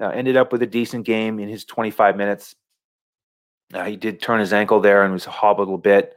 Uh, 0.00 0.08
ended 0.08 0.36
up 0.36 0.52
with 0.52 0.62
a 0.62 0.66
decent 0.66 1.06
game 1.06 1.38
in 1.38 1.48
his 1.48 1.64
25 1.64 2.16
minutes. 2.16 2.54
Uh, 3.72 3.84
he 3.84 3.96
did 3.96 4.20
turn 4.20 4.38
his 4.38 4.52
ankle 4.52 4.80
there 4.80 5.02
and 5.02 5.12
was 5.12 5.24
hobbled 5.24 5.66
a 5.66 5.70
little 5.70 5.78
bit, 5.78 6.14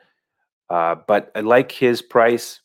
uh, 0.70 0.96
but 1.08 1.32
I 1.36 1.40
like 1.40 1.72
his 1.72 2.02
price. 2.02 2.62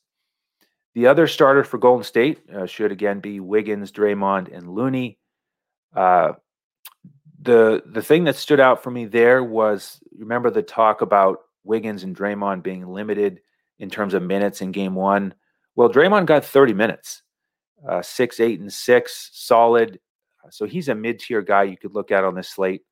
The 0.95 1.07
other 1.07 1.29
starter 1.29 1.63
for 1.63 1.79
Golden 1.79 2.03
State 2.03 2.41
uh, 2.53 2.67
should 2.67 2.91
again 2.91 3.21
be 3.21 3.39
Wiggins, 3.39 3.93
Draymond, 3.93 4.57
and 4.57 4.69
Looney. 4.69 5.19
Uh, 5.95 6.33
the 7.43 7.83
the 7.87 8.03
thing 8.03 8.25
that 8.25 8.37
stood 8.37 8.61
out 8.61 8.83
for 8.83 8.91
me 8.91 9.07
there 9.07 9.43
was 9.43 10.01
remember 10.17 10.51
the 10.51 10.63
talk 10.63 11.01
about 11.01 11.39
Wiggins 11.65 12.03
and 12.03 12.17
Draymond 12.17 12.63
being 12.63 12.87
limited 12.87 13.41
in 13.81 13.91
terms 13.91 14.15
of 14.15 14.23
minutes 14.23 14.61
in 14.61 14.71
game 14.71 14.95
one. 14.95 15.35
Well, 15.75 15.89
Draymond 15.89 16.27
got 16.27 16.45
30 16.45 16.75
minutes, 16.75 17.23
uh, 17.89 18.03
six, 18.03 18.39
eight, 18.39 18.61
and 18.61 18.73
six, 18.73 19.31
solid. 19.33 19.99
So 20.51 20.67
he's 20.67 20.89
a 20.89 20.95
mid 20.95 21.19
tier 21.19 21.43
guy 21.43 21.65
you 21.65 21.77
could 21.77 21.95
look 21.95 22.13
at 22.13 22.25
on 22.25 22.35
this 22.35 22.49
slate. 22.49 22.83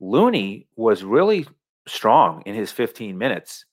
Looney 0.00 0.66
was 0.76 1.04
really 1.04 1.46
strong 1.86 2.42
in 2.46 2.54
his 2.54 2.72
15 2.72 3.18
minutes, 3.18 3.66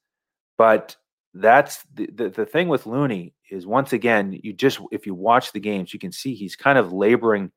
but 0.57 0.97
that's 1.33 1.83
the, 1.93 2.09
the, 2.13 2.29
the 2.29 2.45
thing 2.45 2.67
with 2.67 2.85
Looney 2.85 3.33
is 3.49 3.65
once 3.65 3.93
again, 3.93 4.37
you 4.43 4.51
just, 4.51 4.79
if 4.91 5.05
you 5.05 5.13
watch 5.13 5.51
the 5.51 5.59
games, 5.59 5.93
you 5.93 5.99
can 5.99 6.11
see 6.11 6.33
he's 6.33 6.55
kind 6.55 6.77
of 6.77 6.91
laboring 6.91 7.51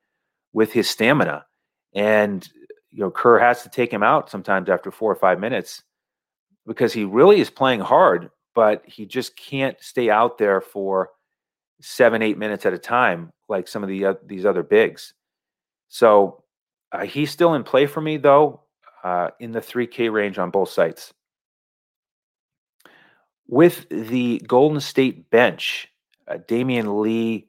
with 0.53 0.73
his 0.73 0.89
stamina. 0.89 1.45
And, 1.95 2.47
you 2.91 3.01
know, 3.01 3.11
Kerr 3.11 3.39
has 3.39 3.63
to 3.63 3.71
take 3.71 3.93
him 3.93 4.03
out 4.03 4.31
sometimes 4.31 4.69
after 4.69 4.91
four 4.91 5.11
or 5.11 5.17
five 5.17 5.41
minutes 5.41 5.83
because 6.67 6.93
he 6.93 7.05
really 7.05 7.41
is 7.41 7.51
playing 7.51 7.81
hard, 7.81 8.31
but 8.61 8.85
he 8.85 9.07
just 9.07 9.35
can't 9.37 9.79
stay 9.81 10.11
out 10.11 10.37
there 10.37 10.61
for 10.61 11.09
seven, 11.81 12.21
eight 12.21 12.37
minutes 12.37 12.67
at 12.67 12.75
a 12.75 12.79
time 12.79 13.33
like 13.49 13.67
some 13.67 13.83
of 13.83 13.89
the 13.89 14.05
uh, 14.05 14.15
these 14.27 14.45
other 14.45 14.63
bigs. 14.63 15.15
So 15.89 16.45
uh, 16.93 17.07
he's 17.07 17.31
still 17.31 17.55
in 17.55 17.65
play 17.65 17.87
for 17.87 18.03
me 18.03 18.19
though, 18.19 18.61
uh, 19.03 19.29
in 19.41 19.53
the 19.53 19.63
3K 19.63 20.13
range 20.13 20.39
on 20.39 20.51
both 20.51 20.69
sites. 20.69 21.15
With 23.49 23.89
the 23.89 24.43
Golden 24.47 24.81
State 24.83 25.31
bench, 25.31 25.89
uh, 26.29 26.37
Damion 26.47 27.01
Lee, 27.01 27.49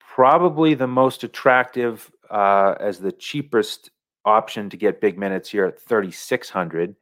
probably 0.00 0.72
the 0.72 0.86
most 0.86 1.22
attractive 1.22 2.10
uh, 2.30 2.76
as 2.80 2.98
the 2.98 3.12
cheapest 3.12 3.90
option 4.24 4.70
to 4.70 4.78
get 4.78 5.02
big 5.02 5.18
minutes 5.18 5.50
here 5.50 5.66
at 5.66 5.78
3,600. 5.82 6.96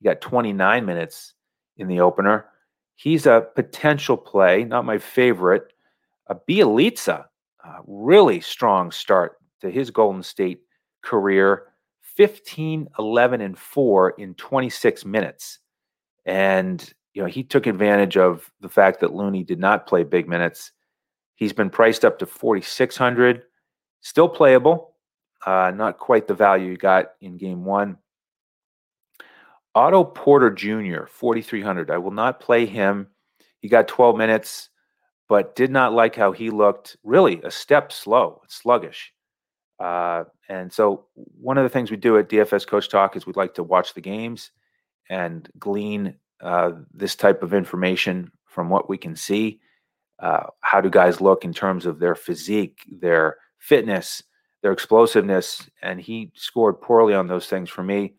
He 0.00 0.04
got 0.04 0.20
29 0.20 0.84
minutes 0.84 1.34
in 1.76 1.86
the 1.86 2.00
opener. 2.00 2.46
He's 2.96 3.26
a 3.26 3.46
potential 3.54 4.16
play, 4.16 4.64
not 4.64 4.84
my 4.84 4.98
favorite. 4.98 5.72
A 6.28 6.34
Bjelica, 6.34 7.26
really 7.86 8.40
strong 8.40 8.90
start 8.90 9.36
to 9.60 9.70
his 9.70 9.90
Golden 9.90 10.22
State 10.22 10.60
career 11.02 11.68
15, 12.16 12.88
11, 12.98 13.40
and 13.42 13.58
4 13.58 14.10
in 14.18 14.34
26 14.34 15.04
minutes. 15.04 15.58
And, 16.24 16.92
you 17.12 17.22
know, 17.22 17.28
he 17.28 17.42
took 17.44 17.66
advantage 17.66 18.16
of 18.16 18.50
the 18.60 18.68
fact 18.68 19.00
that 19.00 19.14
Looney 19.14 19.44
did 19.44 19.60
not 19.60 19.86
play 19.86 20.02
big 20.02 20.28
minutes. 20.28 20.72
He's 21.34 21.52
been 21.52 21.68
priced 21.68 22.04
up 22.04 22.18
to 22.18 22.26
4,600, 22.26 23.42
still 24.00 24.28
playable, 24.28 24.94
uh, 25.44 25.72
not 25.74 25.98
quite 25.98 26.26
the 26.26 26.34
value 26.34 26.70
you 26.70 26.76
got 26.78 27.10
in 27.20 27.36
game 27.36 27.64
one. 27.64 27.98
Otto 29.76 30.04
Porter 30.04 30.50
Jr., 30.50 31.04
4,300. 31.04 31.90
I 31.90 31.98
will 31.98 32.10
not 32.10 32.40
play 32.40 32.64
him. 32.64 33.08
He 33.60 33.68
got 33.68 33.88
12 33.88 34.16
minutes, 34.16 34.70
but 35.28 35.54
did 35.54 35.70
not 35.70 35.92
like 35.92 36.16
how 36.16 36.32
he 36.32 36.48
looked. 36.48 36.96
Really, 37.04 37.42
a 37.42 37.50
step 37.50 37.92
slow, 37.92 38.40
sluggish. 38.48 39.12
Uh, 39.78 40.24
and 40.48 40.72
so, 40.72 41.04
one 41.14 41.58
of 41.58 41.64
the 41.64 41.68
things 41.68 41.90
we 41.90 41.98
do 41.98 42.16
at 42.16 42.30
DFS 42.30 42.66
Coach 42.66 42.88
Talk 42.88 43.16
is 43.16 43.26
we'd 43.26 43.36
like 43.36 43.52
to 43.54 43.62
watch 43.62 43.92
the 43.92 44.00
games 44.00 44.50
and 45.10 45.46
glean 45.58 46.14
uh, 46.40 46.72
this 46.94 47.14
type 47.14 47.42
of 47.42 47.52
information 47.52 48.32
from 48.46 48.70
what 48.70 48.88
we 48.88 48.96
can 48.96 49.14
see. 49.14 49.60
Uh, 50.18 50.44
how 50.62 50.80
do 50.80 50.88
guys 50.88 51.20
look 51.20 51.44
in 51.44 51.52
terms 51.52 51.84
of 51.84 51.98
their 51.98 52.14
physique, 52.14 52.78
their 52.90 53.36
fitness, 53.58 54.22
their 54.62 54.72
explosiveness? 54.72 55.68
And 55.82 56.00
he 56.00 56.32
scored 56.34 56.80
poorly 56.80 57.12
on 57.12 57.26
those 57.26 57.46
things 57.46 57.68
for 57.68 57.82
me. 57.82 58.14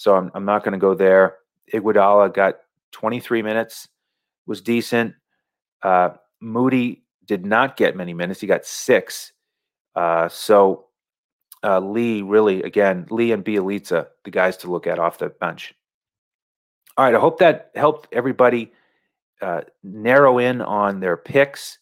So 0.00 0.16
I'm, 0.16 0.30
I'm 0.32 0.46
not 0.46 0.64
going 0.64 0.72
to 0.72 0.78
go 0.78 0.94
there. 0.94 1.36
Iguodala 1.74 2.32
got 2.32 2.54
23 2.92 3.42
minutes, 3.42 3.86
was 4.46 4.62
decent. 4.62 5.12
Uh, 5.82 6.12
Moody 6.40 7.02
did 7.26 7.44
not 7.44 7.76
get 7.76 7.94
many 7.94 8.14
minutes. 8.14 8.40
He 8.40 8.46
got 8.46 8.64
six. 8.64 9.34
Uh, 9.94 10.26
so 10.30 10.86
uh, 11.62 11.80
Lee 11.80 12.22
really, 12.22 12.62
again, 12.62 13.08
Lee 13.10 13.32
and 13.32 13.44
Bjelica, 13.44 14.06
the 14.24 14.30
guys 14.30 14.56
to 14.58 14.70
look 14.70 14.86
at 14.86 14.98
off 14.98 15.18
the 15.18 15.28
bench. 15.28 15.74
All 16.96 17.04
right, 17.04 17.14
I 17.14 17.20
hope 17.20 17.38
that 17.40 17.70
helped 17.74 18.08
everybody 18.10 18.72
uh, 19.42 19.60
narrow 19.82 20.38
in 20.38 20.62
on 20.62 21.00
their 21.00 21.18
picks. 21.18 21.78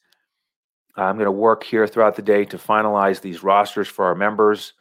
I'm 0.97 1.15
going 1.15 1.27
to 1.27 1.31
work 1.31 1.63
here 1.63 1.87
throughout 1.87 2.17
the 2.17 2.23
day 2.23 2.45
to 2.47 2.59
finalize 2.59 3.21
these 3.21 3.45
rosters 3.45 3.87
for 3.87 4.07
our 4.07 4.17
members. 4.17 4.73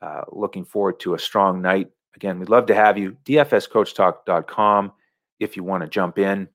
Uh, 0.00 0.22
looking 0.32 0.64
forward 0.64 0.98
to 0.98 1.14
a 1.14 1.18
strong 1.20 1.62
night 1.62 1.88
Again, 2.14 2.38
we'd 2.38 2.48
love 2.48 2.66
to 2.66 2.74
have 2.74 2.98
you. 2.98 3.16
DFSCoachTalk.com 3.24 4.92
if 5.40 5.56
you 5.56 5.64
want 5.64 5.82
to 5.82 5.88
jump 5.88 6.18
in 6.18 6.48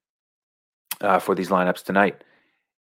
uh, 1.02 1.20
for 1.20 1.36
these 1.36 1.50
lineups 1.50 1.84
tonight. 1.84 2.24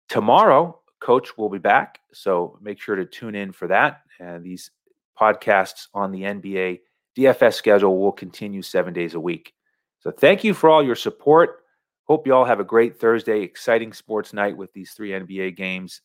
Tomorrow, 0.09 0.79
Coach 1.01 1.37
will 1.37 1.49
be 1.49 1.59
back. 1.59 1.99
So 2.13 2.59
make 2.61 2.81
sure 2.81 2.97
to 2.97 3.05
tune 3.05 3.35
in 3.35 3.53
for 3.53 3.69
that. 3.69 4.03
And 4.21 4.45
these 4.45 4.71
podcasts 5.19 5.89
on 5.95 6.13
the 6.13 6.23
NBA 6.23 6.81
DFS 7.17 7.55
schedule 7.55 7.99
will 7.99 8.13
continue 8.13 8.63
seven 8.63 8.93
days 8.93 9.15
a 9.15 9.21
week. 9.21 9.55
So 10.01 10.11
thank 10.11 10.45
you 10.45 10.53
for 10.53 10.69
all 10.69 10.83
your 10.83 10.97
support. 10.97 11.61
Hope 12.05 12.27
you 12.27 12.35
all 12.35 12.45
have 12.45 12.61
a 12.61 12.65
great 12.65 12.99
Thursday, 12.99 13.41
exciting 13.41 13.93
sports 13.93 14.33
night 14.33 14.57
with 14.57 14.73
these 14.73 14.93
three 14.93 15.11
NBA 15.11 15.57
games. 15.57 16.03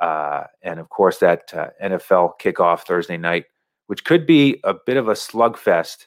Uh, 0.00 0.44
and 0.62 0.78
of 0.78 0.88
course, 0.88 1.18
that 1.18 1.52
uh, 1.54 1.68
NFL 1.82 2.32
kickoff 2.40 2.80
Thursday 2.80 3.16
night 3.16 3.46
which 3.88 4.04
could 4.04 4.26
be 4.26 4.60
a 4.64 4.74
bit 4.74 4.96
of 4.96 5.08
a 5.08 5.12
slugfest 5.12 6.06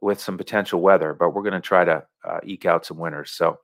with 0.00 0.20
some 0.20 0.36
potential 0.36 0.80
weather, 0.80 1.14
but 1.14 1.30
we're 1.30 1.42
going 1.42 1.54
to 1.54 1.60
try 1.60 1.84
to 1.84 2.04
uh, 2.24 2.38
eke 2.44 2.66
out 2.66 2.84
some 2.86 2.98
winners. 2.98 3.30
So 3.30 3.58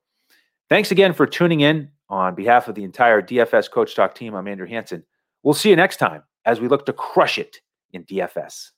thanks 0.68 0.90
again 0.90 1.12
for 1.12 1.26
tuning 1.26 1.60
in 1.60 1.90
on 2.08 2.34
behalf 2.34 2.68
of 2.68 2.74
the 2.74 2.84
entire 2.84 3.20
DFS 3.20 3.70
Coach 3.70 3.94
Talk 3.94 4.14
team. 4.14 4.34
I'm 4.34 4.48
Andrew 4.48 4.66
Hanson. 4.66 5.04
We'll 5.42 5.54
see 5.54 5.70
you 5.70 5.76
next 5.76 5.98
time 5.98 6.22
as 6.46 6.58
we 6.58 6.68
look 6.68 6.86
to 6.86 6.92
crush 6.92 7.38
it 7.38 7.60
in 7.92 8.04
DFS. 8.04 8.70